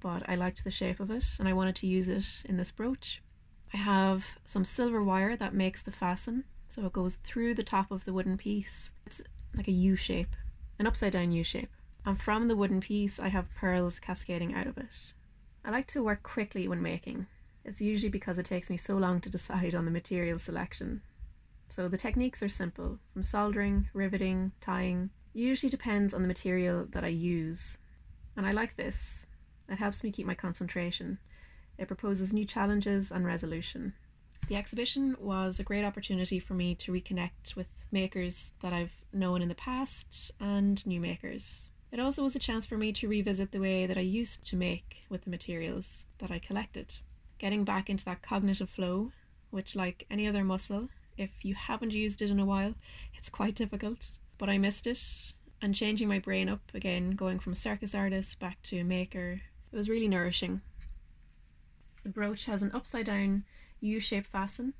[0.00, 2.70] but I liked the shape of it and I wanted to use it in this
[2.70, 3.22] brooch.
[3.72, 7.90] I have some silver wire that makes the fasten, so it goes through the top
[7.90, 8.92] of the wooden piece.
[9.04, 9.20] It's
[9.56, 10.36] like a U shape,
[10.78, 11.70] an upside down U shape.
[12.06, 15.12] And from the wooden piece, I have pearls cascading out of it.
[15.64, 17.26] I like to work quickly when making.
[17.64, 21.02] It's usually because it takes me so long to decide on the material selection.
[21.68, 25.10] So the techniques are simple, from soldering, riveting, tying.
[25.34, 27.78] usually depends on the material that I use.
[28.36, 29.26] And I like this.
[29.68, 31.18] It helps me keep my concentration.
[31.78, 33.94] It proposes new challenges and resolution.
[34.50, 39.42] The exhibition was a great opportunity for me to reconnect with makers that I've known
[39.42, 41.70] in the past and new makers.
[41.92, 44.56] It also was a chance for me to revisit the way that I used to
[44.56, 46.98] make with the materials that I collected.
[47.38, 49.12] Getting back into that cognitive flow,
[49.50, 52.74] which, like any other muscle, if you haven't used it in a while,
[53.14, 54.18] it's quite difficult.
[54.36, 55.32] But I missed it,
[55.62, 59.88] and changing my brain up again, going from circus artist back to maker, it was
[59.88, 60.60] really nourishing.
[62.02, 63.44] The brooch has an upside down
[63.80, 64.74] U-shaped fasten.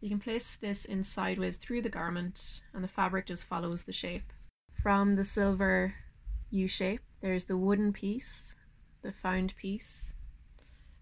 [0.00, 3.92] You can place this in sideways through the garment and the fabric just follows the
[3.92, 4.32] shape.
[4.82, 5.94] From the silver
[6.50, 8.54] U shape, there's the wooden piece,
[9.02, 10.14] the found piece,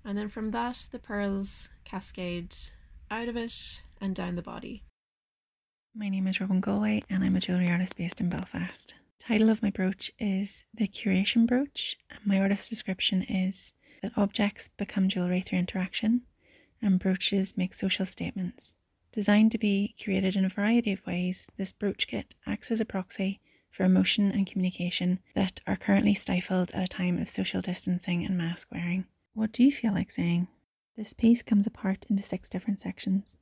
[0.05, 2.55] and then from that the pearls cascade
[3.11, 4.85] out of it and down the body.
[5.95, 8.95] My name is Robin Galway and I'm a jewellery artist based in Belfast.
[9.19, 14.69] Title of my brooch is The Curation Brooch, and my artist description is that objects
[14.77, 16.23] become jewellery through interaction,
[16.83, 18.75] and brooches make social statements.
[19.13, 22.85] Designed to be curated in a variety of ways, this brooch kit acts as a
[22.85, 28.25] proxy for emotion and communication that are currently stifled at a time of social distancing
[28.25, 29.05] and mask wearing.
[29.35, 30.49] What do you feel like saying?
[30.97, 33.37] This piece comes apart into six different sections.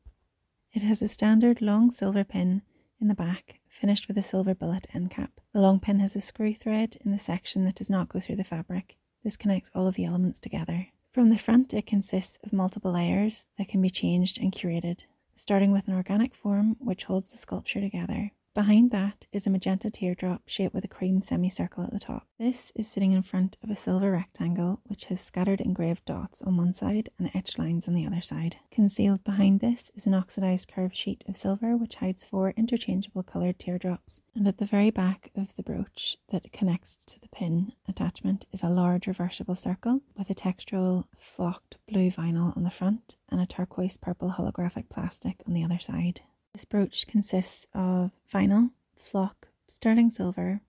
[0.73, 2.63] It has a standard long silver pin
[2.99, 5.33] in the back, finished with a silver billet end cap.
[5.53, 8.37] The long pin has a screw thread in the section that does not go through
[8.37, 8.97] the fabric.
[9.23, 10.89] This connects all of the elements together.
[11.13, 15.01] From the front, it consists of multiple layers that can be changed and curated,
[15.35, 18.33] starting with an organic form which holds the sculpture together.
[18.55, 22.27] Behind that is a magenta teardrop shaped with a cream semicircle at the top.
[22.39, 26.59] This is sitting in front of a silver rectangle which has scattered engraved dots on
[26.59, 28.57] one side and etched lines on the other side.
[28.71, 33.59] Concealed behind this is an oxidized curved sheet of silver which hides four interchangeable coloured
[33.59, 34.21] teardrops.
[34.35, 38.63] And at the very back of the brooch that connects to the pin attachment is
[38.63, 43.47] a large reversible circle with a textural flocked blue vinyl on the front and a
[43.47, 46.21] turquoise purple holographic plastic on the other side.
[46.55, 50.61] This brooch consists of vinyl, flock, sterling silver,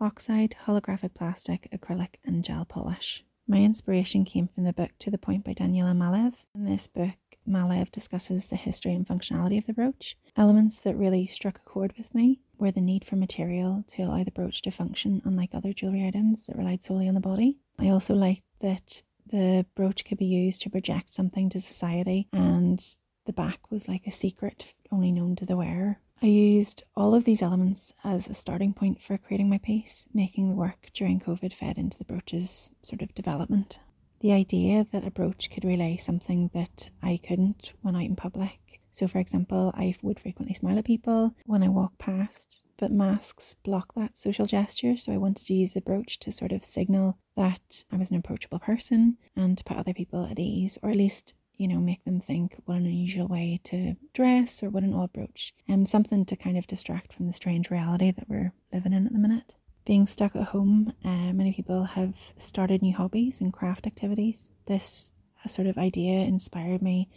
[0.00, 3.22] oxide, holographic plastic, acrylic, and gel polish.
[3.46, 6.36] My inspiration came from the book To the Point by Daniela Malev.
[6.54, 10.16] In this book, Malev discusses the history and functionality of the brooch.
[10.38, 14.24] Elements that really struck a chord with me were the need for material to allow
[14.24, 17.58] the brooch to function, unlike other jewellery items that relied solely on the body.
[17.78, 22.82] I also liked that the brooch could be used to project something to society and
[23.26, 25.98] the back was like a secret only known to the wearer.
[26.22, 30.48] I used all of these elements as a starting point for creating my piece, making
[30.48, 33.80] the work during COVID fed into the brooch's sort of development.
[34.20, 38.80] The idea that a brooch could relay something that I couldn't when out in public.
[38.92, 43.54] So, for example, I would frequently smile at people when I walk past, but masks
[43.62, 44.96] block that social gesture.
[44.96, 48.16] So, I wanted to use the brooch to sort of signal that I was an
[48.16, 52.04] approachable person and to put other people at ease, or at least you know, make
[52.04, 55.86] them think what an unusual way to dress or what an odd brooch, and um,
[55.86, 59.18] something to kind of distract from the strange reality that we're living in at the
[59.18, 59.54] minute.
[59.84, 64.50] Being stuck at home, uh, many people have started new hobbies and craft activities.
[64.66, 65.12] This
[65.46, 67.08] sort of idea inspired me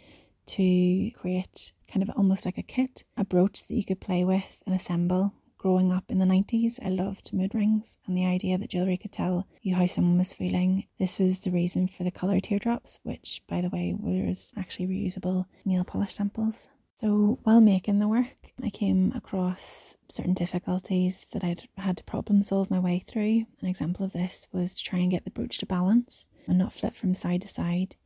[0.46, 4.62] to create kind of almost like a kit, a brooch that you could play with
[4.66, 5.34] and assemble.
[5.60, 9.12] Growing up in the 90s, I loved mood rings and the idea that jewellery could
[9.12, 10.86] tell you how someone was feeling.
[10.98, 15.44] This was the reason for the colour teardrops, which, by the way, was actually reusable
[15.66, 16.70] nail polish samples.
[16.94, 22.42] So while making the work, I came across certain difficulties that I'd had to problem
[22.42, 23.44] solve my way through.
[23.60, 26.72] An example of this was to try and get the brooch to balance and not
[26.72, 27.96] flip from side to side.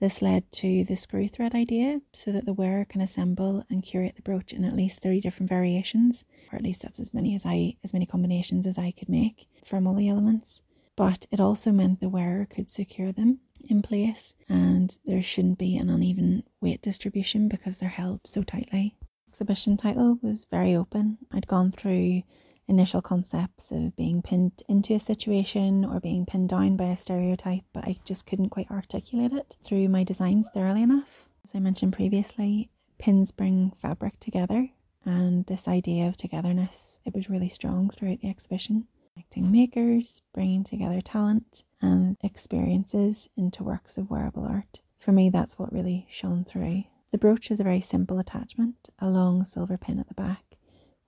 [0.00, 4.16] This led to the screw thread idea so that the wearer can assemble and curate
[4.16, 7.44] the brooch in at least 30 different variations, or at least that's as many as
[7.44, 10.62] I as many combinations as I could make from all the elements.
[10.96, 15.76] But it also meant the wearer could secure them in place and there shouldn't be
[15.76, 18.96] an uneven weight distribution because they're held so tightly.
[19.28, 21.18] Exhibition title was very open.
[21.30, 22.22] I'd gone through
[22.70, 27.64] initial concepts of being pinned into a situation or being pinned down by a stereotype,
[27.72, 31.26] but I just couldn't quite articulate it through my designs thoroughly enough.
[31.44, 34.70] As I mentioned previously, pins bring fabric together,
[35.04, 40.64] and this idea of togetherness it was really strong throughout the exhibition connecting makers, bringing
[40.64, 44.80] together talent and experiences into works of wearable art.
[44.98, 46.84] For me, that's what really shone through.
[47.10, 50.44] The brooch is a very simple attachment, a long silver pin at the back,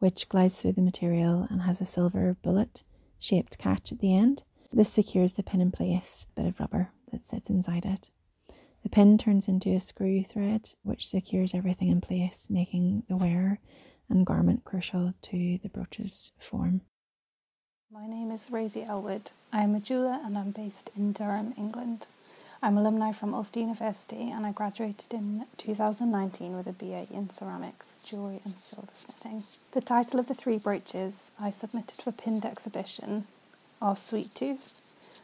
[0.03, 2.83] which glides through the material and has a silver bullet
[3.21, 4.43] shaped catch at the end.
[4.73, 8.11] This secures the pin in place, a bit of rubber that sits inside it.
[8.83, 13.61] The pin turns into a screw thread, which secures everything in place, making the wearer
[14.09, 16.81] and garment crucial to the brooch's form.
[17.89, 19.31] My name is Rosie Elwood.
[19.53, 22.07] I am a jeweller and I'm based in Durham, England.
[22.65, 27.29] I'm an alumni from Ulster University and I graduated in 2019 with a BA in
[27.29, 29.59] ceramics, jewellery and silversmithing.
[29.73, 33.25] The title of the three brooches I submitted for pinned exhibition
[33.81, 34.81] are Sweet Tooth,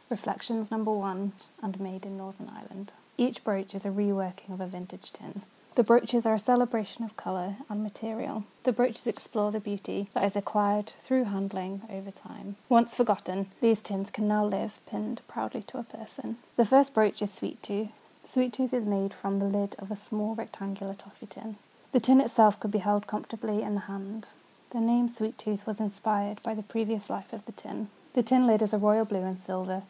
[0.09, 1.31] Reflections Number One,
[1.63, 2.91] and Made in Northern Ireland.
[3.17, 5.43] Each brooch is a reworking of a vintage tin.
[5.75, 8.43] The brooches are a celebration of colour and material.
[8.63, 12.55] The brooches explore the beauty that is acquired through handling over time.
[12.67, 16.37] Once forgotten, these tins can now live pinned proudly to a person.
[16.57, 17.89] The first brooch is Sweet Tooth.
[18.25, 21.55] Sweet Tooth is made from the lid of a small rectangular toffee tin.
[21.93, 24.27] The tin itself could be held comfortably in the hand.
[24.71, 27.87] The name Sweet Tooth was inspired by the previous life of the tin.
[28.13, 29.83] The tin lid is a royal blue and silver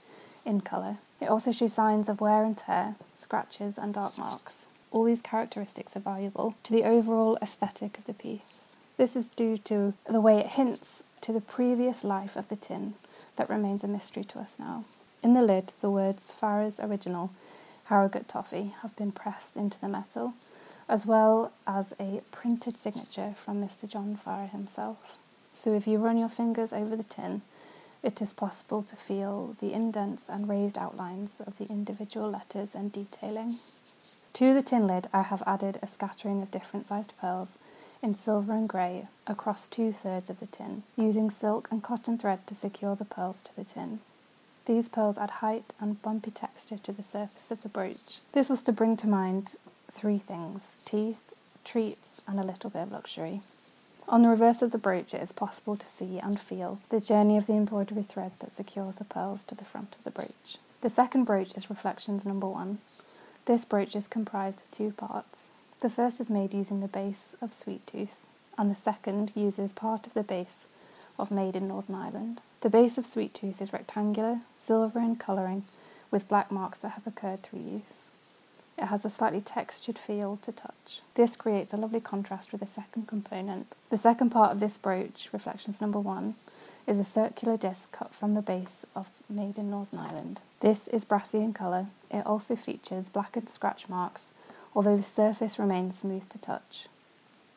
[0.46, 0.98] in colour.
[1.20, 4.68] It also shows signs of wear and tear, scratches, and dark marks.
[4.92, 8.76] All these characteristics are valuable to the overall aesthetic of the piece.
[8.98, 12.96] This is due to the way it hints to the previous life of the tin
[13.36, 14.86] that remains a mystery to us now.
[15.22, 17.32] In the lid, the words Farrah's Original
[17.86, 20.34] Harrogate Toffee have been pressed into the metal,
[20.88, 23.88] as well as a printed signature from Mr.
[23.88, 25.18] John Farrah himself.
[25.54, 27.42] So if you run your fingers over the tin,
[28.02, 32.92] it is possible to feel the indents and raised outlines of the individual letters and
[32.92, 33.56] detailing.
[34.34, 37.58] To the tin lid, I have added a scattering of different sized pearls
[38.02, 42.48] in silver and grey across two thirds of the tin, using silk and cotton thread
[42.48, 44.00] to secure the pearls to the tin.
[44.66, 48.20] These pearls add height and bumpy texture to the surface of the brooch.
[48.34, 49.56] This was to bring to mind
[49.92, 51.34] three things teeth,
[51.66, 53.42] treats, and a little bit of luxury.
[54.08, 57.38] On the reverse of the brooch, it is possible to see and feel the journey
[57.38, 60.58] of the embroidery thread that secures the pearls to the front of the brooch.
[60.82, 62.80] The second brooch is Reflections number one.
[63.50, 65.48] This brooch is comprised of two parts.
[65.80, 68.18] The first is made using the base of Sweet Tooth,
[68.60, 70.68] and the second uses part of the base
[71.18, 72.42] of Made in Northern Ireland.
[72.62, 75.64] The base of Sweet Tooth is rectangular, silver in colouring,
[76.12, 78.12] with black marks that have occurred through use.
[78.78, 81.02] It has a slightly textured feel to touch.
[81.16, 83.76] This creates a lovely contrast with the second component.
[83.90, 86.36] The second part of this brooch, Reflections number one,
[86.86, 90.42] is a circular disc cut from the base of Made in Northern Ireland.
[90.60, 91.88] This is brassy in colour.
[92.12, 94.34] It also features blackened scratch marks,
[94.76, 96.88] although the surface remains smooth to touch.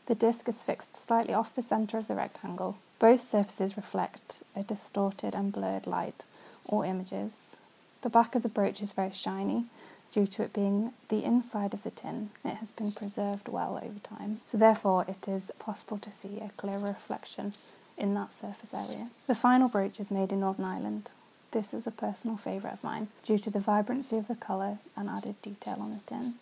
[0.06, 2.76] The disc is fixed slightly off the centre of the rectangle.
[2.98, 6.24] Both surfaces reflect a distorted and blurred light
[6.64, 7.56] or images.
[8.02, 9.66] The back of the brooch is very shiny
[10.12, 12.30] due to it being the inside of the tin.
[12.44, 16.50] It has been preserved well over time, so therefore it is possible to see a
[16.56, 17.52] clear reflection
[17.96, 19.08] in that surface area.
[19.26, 21.10] The final brooch is made in Northern Ireland.
[21.52, 25.10] This is a personal favourite of mine due to the vibrancy of the colour and
[25.10, 26.34] added detail on the tin.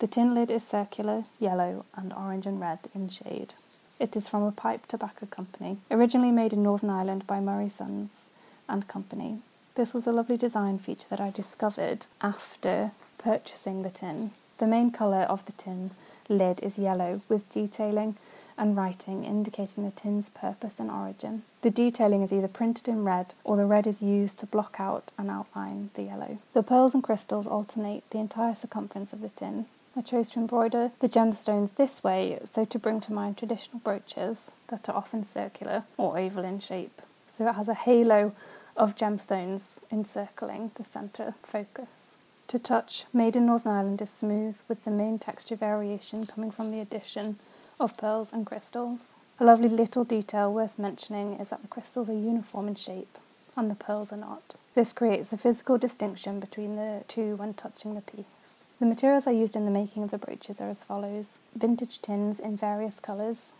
[0.00, 3.54] The tin lid is circular, yellow, and orange and red in shade.
[4.00, 8.28] It is from a pipe tobacco company, originally made in Northern Ireland by Murray Sons
[8.68, 9.38] and Company.
[9.76, 14.32] This was a lovely design feature that I discovered after purchasing the tin.
[14.58, 15.92] The main colour of the tin
[16.28, 18.16] lid is yellow with detailing
[18.56, 21.42] and writing indicating the tin's purpose and origin.
[21.62, 25.10] The detailing is either printed in red or the red is used to block out
[25.18, 26.38] and outline the yellow.
[26.52, 29.66] The pearls and crystals alternate the entire circumference of the tin.
[29.96, 34.50] I chose to embroider the gemstones this way so to bring to mind traditional brooches
[34.68, 37.00] that are often circular or oval in shape.
[37.28, 38.32] So it has a halo
[38.76, 42.13] of gemstones encircling the centre focus.
[42.54, 46.70] To touch, made in Northern Ireland is smooth with the main texture variation coming from
[46.70, 47.36] the addition
[47.80, 49.12] of pearls and crystals.
[49.40, 53.18] A lovely little detail worth mentioning is that the crystals are uniform in shape
[53.56, 54.54] and the pearls are not.
[54.76, 58.62] This creates a physical distinction between the two when touching the piece.
[58.78, 62.38] The materials I used in the making of the brooches are as follows vintage tins
[62.38, 63.50] in various colours,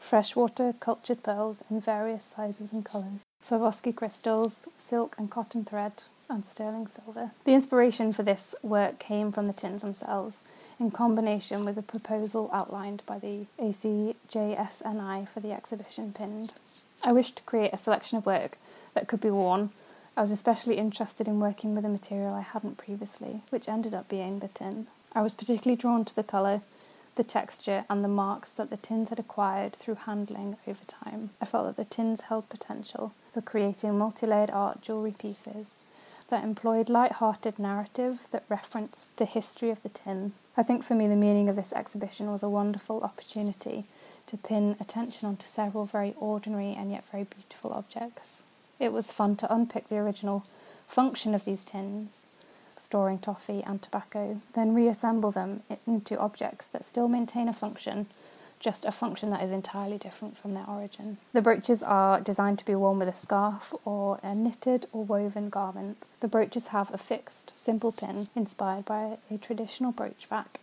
[0.00, 6.46] freshwater cultured pearls in various sizes and colours, Swarovski crystals, silk and cotton thread, and
[6.46, 7.32] sterling silver.
[7.44, 10.42] The inspiration for this work came from the tins themselves,
[10.78, 16.54] in combination with the proposal outlined by the ACJ SNI for the exhibition pinned.
[17.04, 18.56] I wished to create a selection of work
[18.94, 19.70] that could be worn
[20.16, 24.08] I was especially interested in working with a material I hadn't previously, which ended up
[24.08, 24.86] being the tin.
[25.14, 26.60] I was particularly drawn to the colour,
[27.14, 31.30] the texture, and the marks that the tins had acquired through handling over time.
[31.40, 35.76] I felt that the tins held potential for creating multi layered art jewellery pieces
[36.30, 40.32] that employed light-hearted narrative that referenced the history of the tin.
[40.56, 43.84] I think for me the meaning of this exhibition was a wonderful opportunity
[44.26, 48.42] to pin attention onto several very ordinary and yet very beautiful objects.
[48.78, 50.44] It was fun to unpick the original
[50.86, 52.26] function of these tins,
[52.76, 58.06] storing toffee and tobacco, then reassemble them into objects that still maintain a function,
[58.60, 61.16] just a function that is entirely different from their origin.
[61.32, 65.48] The brooches are designed to be worn with a scarf or a knitted or woven
[65.48, 66.04] garment.
[66.20, 70.60] The brooches have a fixed, simple pin inspired by a traditional brooch back.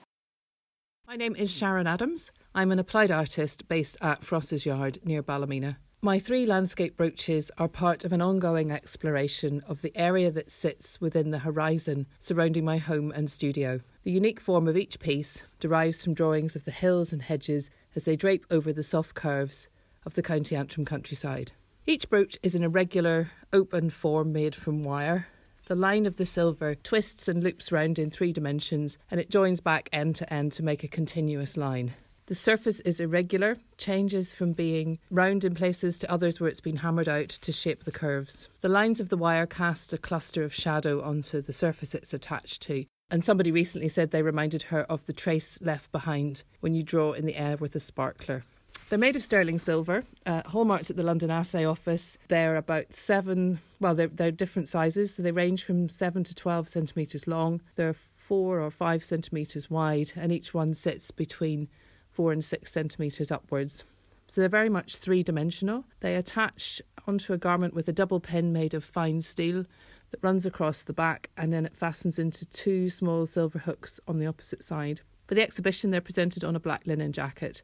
[1.07, 2.31] My name is Sharon Adams.
[2.53, 5.77] I'm an applied artist based at Frost's Yard near Ballymena.
[6.01, 11.01] My three landscape brooches are part of an ongoing exploration of the area that sits
[11.01, 13.79] within the horizon surrounding my home and studio.
[14.03, 18.05] The unique form of each piece derives from drawings of the hills and hedges as
[18.05, 19.67] they drape over the soft curves
[20.05, 21.51] of the County Antrim countryside.
[21.87, 25.27] Each brooch is an irregular, open form made from wire.
[25.67, 29.61] The line of the silver twists and loops round in three dimensions and it joins
[29.61, 31.95] back end to end to make a continuous line.
[32.27, 36.75] The surface is irregular, changes from being round in places to others where it's been
[36.75, 38.47] hammered out to shape the curves.
[38.61, 42.61] The lines of the wire cast a cluster of shadow onto the surface it's attached
[42.63, 42.85] to.
[43.09, 47.13] And somebody recently said they reminded her of the trace left behind when you draw
[47.13, 48.43] in the air with a sparkler.
[48.89, 52.17] They're made of sterling silver, uh, hallmarked at the London Assay Office.
[52.29, 56.69] They're about seven, well, they're, they're different sizes, so they range from seven to 12
[56.69, 57.61] centimetres long.
[57.75, 61.67] They're four or five centimetres wide, and each one sits between
[62.11, 63.83] four and six centimetres upwards.
[64.29, 65.85] So they're very much three dimensional.
[66.01, 69.65] They attach onto a garment with a double pin made of fine steel
[70.11, 74.19] that runs across the back and then it fastens into two small silver hooks on
[74.19, 75.01] the opposite side.
[75.27, 77.61] For the exhibition, they're presented on a black linen jacket.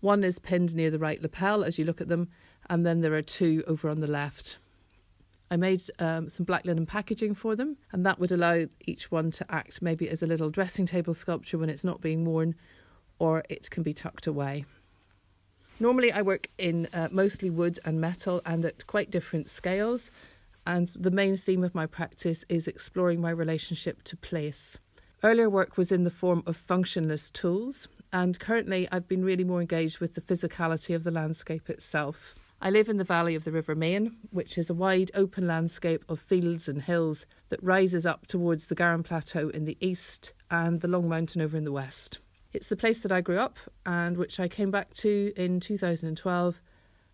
[0.00, 2.28] One is pinned near the right lapel as you look at them,
[2.68, 4.56] and then there are two over on the left.
[5.50, 9.32] I made um, some black linen packaging for them, and that would allow each one
[9.32, 12.54] to act maybe as a little dressing table sculpture when it's not being worn,
[13.18, 14.64] or it can be tucked away.
[15.80, 20.10] Normally, I work in uh, mostly wood and metal and at quite different scales.
[20.66, 24.78] And the main theme of my practice is exploring my relationship to place.
[25.22, 29.60] Earlier work was in the form of functionless tools, and currently I've been really more
[29.60, 32.34] engaged with the physicality of the landscape itself.
[32.62, 36.04] I live in the valley of the River Main, which is a wide open landscape
[36.08, 40.80] of fields and hills that rises up towards the Garron Plateau in the east and
[40.80, 42.18] the Long Mountain over in the west.
[42.52, 43.56] It's the place that I grew up
[43.86, 46.60] and which I came back to in 2012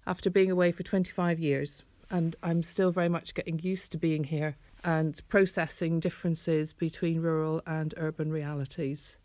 [0.07, 1.83] after being away for 25 years.
[2.11, 7.63] And I'm still very much getting used to being here and processing differences between rural
[7.67, 9.17] and urban realities.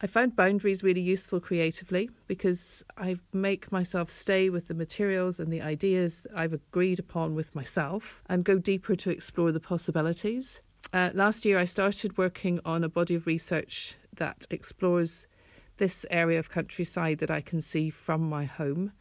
[0.00, 5.52] I found boundaries really useful creatively because I make myself stay with the materials and
[5.52, 10.58] the ideas that I've agreed upon with myself and go deeper to explore the possibilities.
[10.92, 15.28] Uh, last year, I started working on a body of research that explores
[15.76, 18.92] this area of countryside that I can see from my home.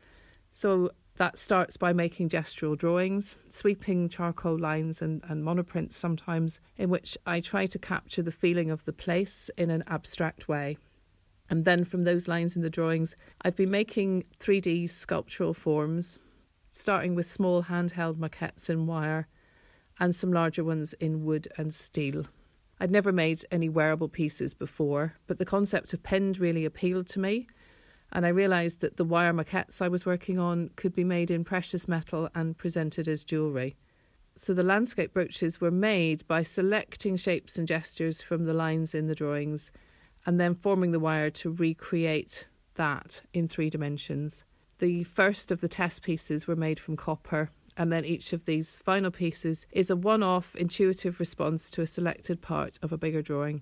[0.52, 6.90] So that starts by making gestural drawings, sweeping charcoal lines and, and monoprints sometimes, in
[6.90, 10.78] which I try to capture the feeling of the place in an abstract way.
[11.50, 16.18] And then from those lines in the drawings, I've been making 3D sculptural forms,
[16.72, 19.28] starting with small handheld maquettes in wire
[20.00, 22.26] and some larger ones in wood and steel.
[22.80, 27.20] I'd never made any wearable pieces before, but the concept of pinned really appealed to
[27.20, 27.48] me.
[28.12, 31.44] And I realised that the wire maquettes I was working on could be made in
[31.44, 33.76] precious metal and presented as jewellery.
[34.36, 39.08] So the landscape brooches were made by selecting shapes and gestures from the lines in
[39.08, 39.72] the drawings
[40.26, 44.44] and then forming the wire to recreate that in three dimensions.
[44.80, 48.80] The first of the test pieces were made from copper, and then each of these
[48.84, 53.22] final pieces is a one off intuitive response to a selected part of a bigger
[53.22, 53.62] drawing.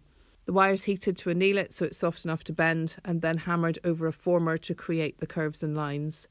[0.49, 3.37] The wire is heated to anneal it so it's soft enough to bend, and then
[3.37, 6.27] hammered over a former to create the curves and lines.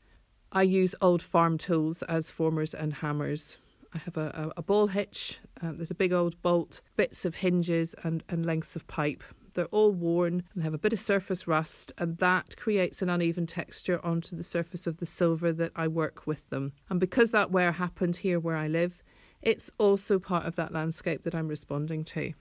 [0.51, 3.59] I use old farm tools as formers and hammers.
[3.95, 7.37] I have a, a, a ball hitch, um, there's a big old bolt, bits of
[7.37, 9.23] hinges, and, and lengths of pipe.
[9.55, 13.47] They're all worn and have a bit of surface rust, and that creates an uneven
[13.47, 16.73] texture onto the surface of the silver that I work with them.
[16.91, 19.01] And because that wear happened here where I live,
[19.43, 22.33] it's also part of that landscape that I'm responding to.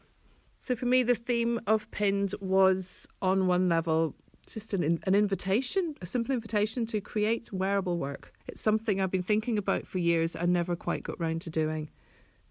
[0.60, 4.16] So for me, the theme of Pinned was on one level
[4.48, 8.34] just an, an invitation, a simple invitation to create wearable work.
[8.48, 11.90] It's something I've been thinking about for years and never quite got round to doing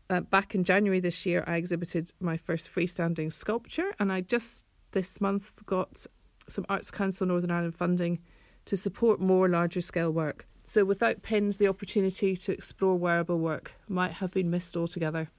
[0.09, 4.65] uh, back in January this year, I exhibited my first freestanding sculpture, and I just
[4.93, 6.07] this month got
[6.49, 8.21] some Arts Council Northern Ireland funding
[8.67, 10.47] to support more larger scale work.
[10.65, 15.31] So, without pins, the opportunity to explore wearable work might have been missed altogether.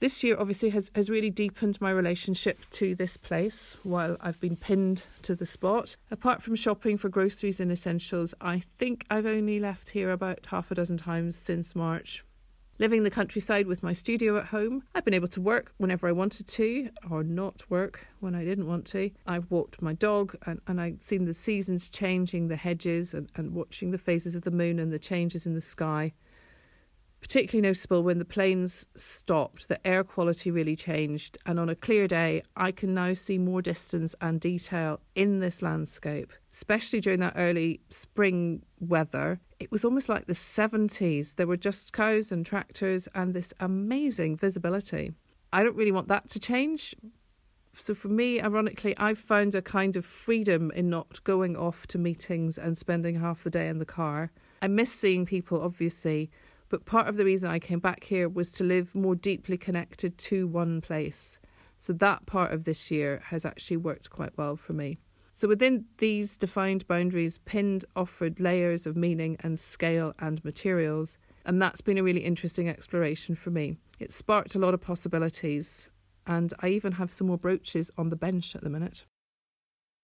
[0.00, 4.56] This year, obviously, has, has really deepened my relationship to this place while I've been
[4.56, 5.96] pinned to the spot.
[6.10, 10.70] Apart from shopping for groceries and essentials, I think I've only left here about half
[10.70, 12.24] a dozen times since March,
[12.80, 16.08] Living in the countryside with my studio at home, I've been able to work whenever
[16.08, 19.10] I wanted to, or not work when I didn't want to.
[19.26, 23.52] I've walked my dog and, and I've seen the seasons changing, the hedges, and, and
[23.52, 26.14] watching the phases of the moon and the changes in the sky
[27.20, 32.08] particularly noticeable when the planes stopped, the air quality really changed, and on a clear
[32.08, 37.34] day, I can now see more distance and detail in this landscape, especially during that
[37.36, 39.40] early spring weather.
[39.58, 41.36] It was almost like the 70s.
[41.36, 45.12] There were just cows and tractors and this amazing visibility.
[45.52, 46.94] I don't really want that to change.
[47.74, 51.98] So, for me, ironically, I've found a kind of freedom in not going off to
[51.98, 54.32] meetings and spending half the day in the car.
[54.62, 56.30] I miss seeing people, obviously,
[56.70, 60.16] but part of the reason I came back here was to live more deeply connected
[60.16, 61.36] to one place.
[61.78, 64.98] So that part of this year has actually worked quite well for me.
[65.34, 71.60] So within these defined boundaries, Pinned offered layers of meaning and scale and materials, and
[71.60, 73.76] that's been a really interesting exploration for me.
[73.98, 75.90] It sparked a lot of possibilities,
[76.26, 79.04] and I even have some more brooches on the bench at the minute.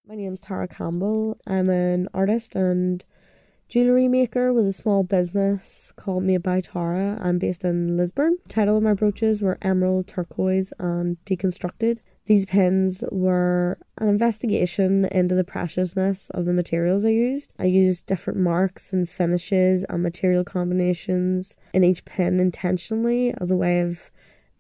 [0.09, 1.37] My name's Tara Campbell.
[1.47, 3.05] I'm an artist and
[3.69, 7.19] jewellery maker with a small business called Made by Tara.
[7.21, 8.37] I'm based in Lisburn.
[8.45, 11.99] The title of my brooches were Emerald, Turquoise, and Deconstructed.
[12.27, 17.53] These pins were an investigation into the preciousness of the materials I used.
[17.59, 23.57] I used different marks and finishes and material combinations in each pin intentionally as a
[23.57, 24.11] way of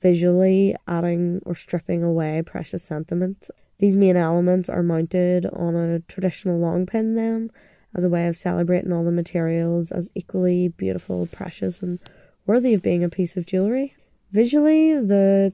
[0.02, 3.50] visually adding or stripping away precious sentiment.
[3.78, 7.50] These main elements are mounted on a traditional long pin then
[7.96, 11.98] as a way of celebrating all the materials as equally beautiful, precious, and
[12.46, 13.94] worthy of being a piece of jewellery.
[14.30, 15.52] Visually, the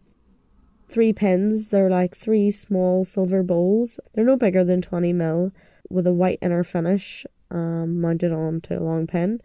[0.89, 4.01] three pins, they're like three small silver bowls.
[4.13, 5.53] They're no bigger than 20 mil
[5.89, 9.41] with a white inner finish um, mounted onto a long pin.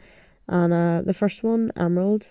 [0.48, 2.30] And uh, the first one, emerald,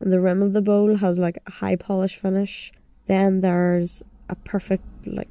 [0.00, 2.72] the rim of the bowl has like a high polish finish.
[3.06, 5.28] Then there's a perfect like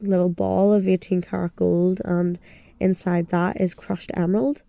[0.00, 2.38] little ball of 18 karat gold and
[2.80, 4.62] Inside that is crushed emerald,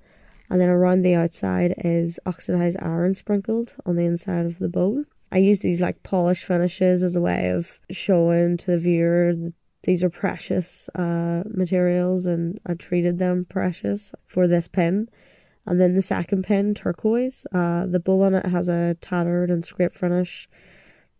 [0.50, 5.04] and then around the outside is oxidized iron sprinkled on the inside of the bowl.
[5.32, 9.54] I use these like polish finishes as a way of showing to the viewer that
[9.84, 15.10] these are precious uh, materials and I treated them precious for this pin.
[15.66, 19.66] And then the second pin, turquoise, uh, the bowl on it has a tattered and
[19.66, 20.48] scraped finish.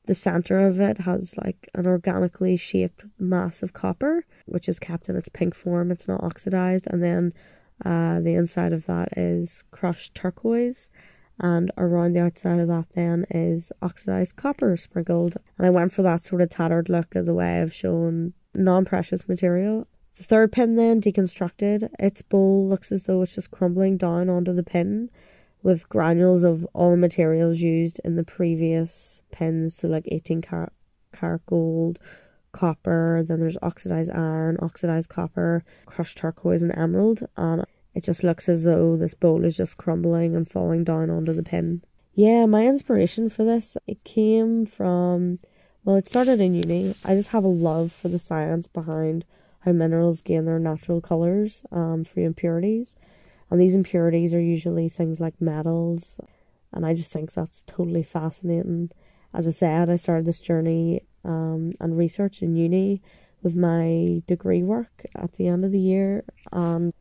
[0.08, 5.10] The center of it has like an organically shaped mass of copper which is kept
[5.10, 5.92] in its pink form.
[5.92, 6.88] It's not oxidized.
[6.88, 7.34] And then
[7.86, 10.90] uh, the inside of that is crushed turquoise.
[11.40, 15.36] And around the outside of that, then is oxidized copper sprinkled.
[15.58, 18.86] And I went for that sort of tattered look as a way of showing non
[18.86, 19.86] precious material.
[20.18, 24.52] The third pin, then deconstructed, its bowl looks as though it's just crumbling down onto
[24.52, 25.12] the pin
[25.68, 29.76] with granules of all the materials used in the previous pins.
[29.76, 30.72] So, like 18 karat,
[31.12, 32.00] karat gold,
[32.54, 37.28] copper, then there's oxidized iron, oxidized copper, crushed turquoise, and emerald.
[37.36, 41.34] And it just looks as though this bowl is just crumbling and falling down onto
[41.34, 41.82] the pin.
[42.14, 45.40] Yeah, my inspiration for this it came from
[45.84, 46.96] well, it started in uni.
[47.04, 49.26] I just have a love for the science behind
[49.60, 52.96] how minerals gain their natural colors um, free impurities.
[53.50, 56.20] And these impurities are usually things like metals.
[56.74, 58.92] And I just think that's totally fascinating.
[59.34, 63.02] As I said, I started this journey um, and research in uni
[63.42, 66.24] with my degree work at the end of the year.
[66.52, 66.94] And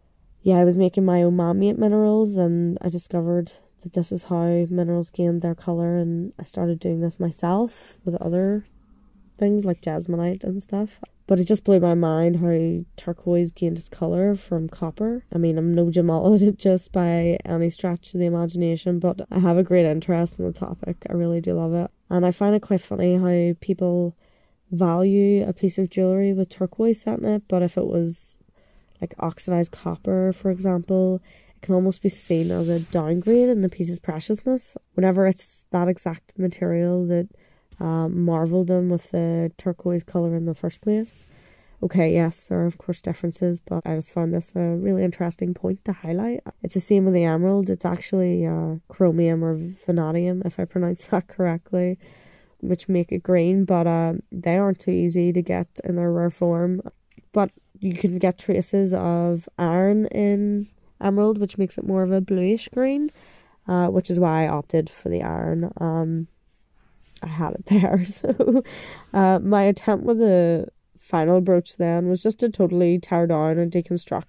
[0.42, 4.66] yeah, I was making my own man-made minerals and I discovered that this is how
[4.70, 8.64] minerals gain their colour and I started doing this myself with other
[9.38, 11.00] things like Jesmonite and stuff.
[11.26, 15.24] But it just blew my mind how turquoise gained its colour from copper.
[15.34, 19.58] I mean, I'm no gemologist just by any stretch of the imagination, but I have
[19.58, 21.04] a great interest in the topic.
[21.10, 21.90] I really do love it.
[22.08, 24.16] And I find it quite funny how people
[24.70, 28.36] value a piece of jewellery with turquoise set in it, but if it was
[29.00, 31.20] like oxidized copper, for example,
[31.56, 34.76] it can almost be seen as a downgrade in the piece's preciousness.
[34.94, 37.28] Whenever it's that exact material that
[37.80, 41.26] um, marveled them with the turquoise color in the first place.
[41.82, 45.52] Okay, yes, there are of course differences, but I just found this a really interesting
[45.52, 46.40] point to highlight.
[46.62, 47.68] It's the same with the emerald.
[47.68, 51.98] It's actually uh, chromium or vanadium, if I pronounce that correctly,
[52.60, 56.30] which make it green, but uh, they aren't too easy to get in their rare
[56.30, 56.80] form.
[57.32, 60.68] But you can get traces of iron in
[61.00, 63.10] emerald, which makes it more of a bluish green,
[63.68, 65.72] uh, which is why I opted for the iron.
[65.78, 66.28] Um,
[67.22, 68.04] I had it there.
[68.06, 68.62] So
[69.12, 73.70] uh, my attempt with the final brooch then was just to totally tear down and
[73.70, 74.24] deconstruct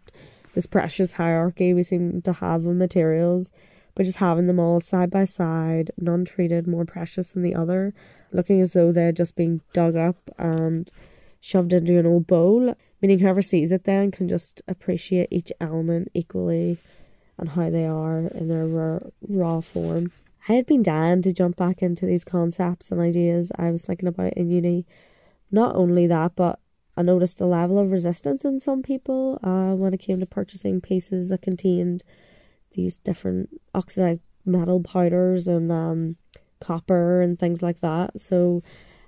[0.53, 3.51] this precious hierarchy we seem to have of materials
[3.97, 7.95] by just having them all side by side, none treated more precious than the other,
[8.31, 10.91] looking as though they're just being dug up and
[11.41, 16.09] shoved into an old bowl, meaning whoever sees it then can just appreciate each element
[16.13, 16.77] equally
[17.39, 20.11] and how they are in their raw, raw form.
[20.49, 24.07] I had been dying to jump back into these concepts and ideas I was thinking
[24.07, 24.85] about in uni.
[25.51, 26.59] Not only that, but
[26.95, 30.81] I noticed a level of resistance in some people uh, when it came to purchasing
[30.81, 32.03] pieces that contained
[32.71, 36.15] these different oxidized metal powders and um,
[36.61, 38.19] copper and things like that.
[38.19, 38.63] So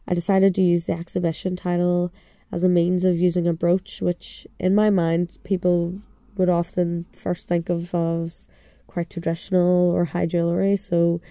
[0.08, 2.12] I decided to use the exhibition title
[2.52, 6.00] as a means of using a brooch, which in my mind people
[6.36, 8.48] would often first think of as
[8.90, 10.76] quite traditional or high jewelry.
[10.76, 11.22] So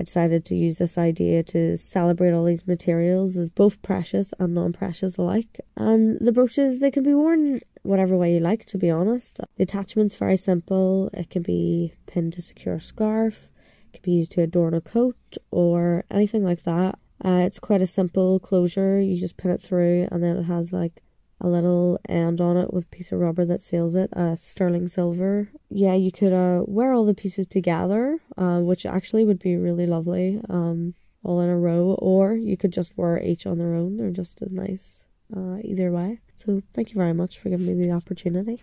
[0.00, 4.54] I decided to use this idea to celebrate all these materials as both precious and
[4.54, 5.60] non precious alike.
[5.76, 9.40] And the brooches, they can be worn whatever way you like, to be honest.
[9.56, 11.10] The attachment's very simple.
[11.12, 13.50] It can be pinned to secure a scarf,
[13.92, 16.98] it can be used to adorn a coat, or anything like that.
[17.24, 18.98] Uh, it's quite a simple closure.
[19.00, 21.02] You just pin it through, and then it has like
[21.42, 24.86] a little end on it with a piece of rubber that seals it, uh, sterling
[24.86, 25.50] silver.
[25.68, 29.86] Yeah, you could uh, wear all the pieces together, uh, which actually would be really
[29.86, 33.96] lovely, um, all in a row, or you could just wear each on their own.
[33.96, 35.04] They're just as nice
[35.36, 36.20] uh, either way.
[36.34, 38.62] So thank you very much for giving me the opportunity.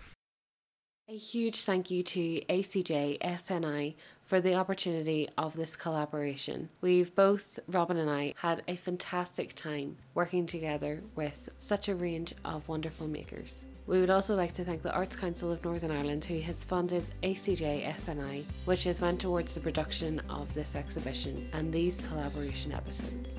[1.10, 6.70] A huge thank you to ACJ SNI for the opportunity of this collaboration.
[6.82, 12.36] We've both, Robin and I, had a fantastic time working together with such a range
[12.46, 13.66] of wonderful makers.
[13.88, 17.06] We would also like to thank the Arts Council of Northern Ireland who has funded
[17.24, 23.34] ACJ SNI, which has went towards the production of this exhibition and these collaboration episodes.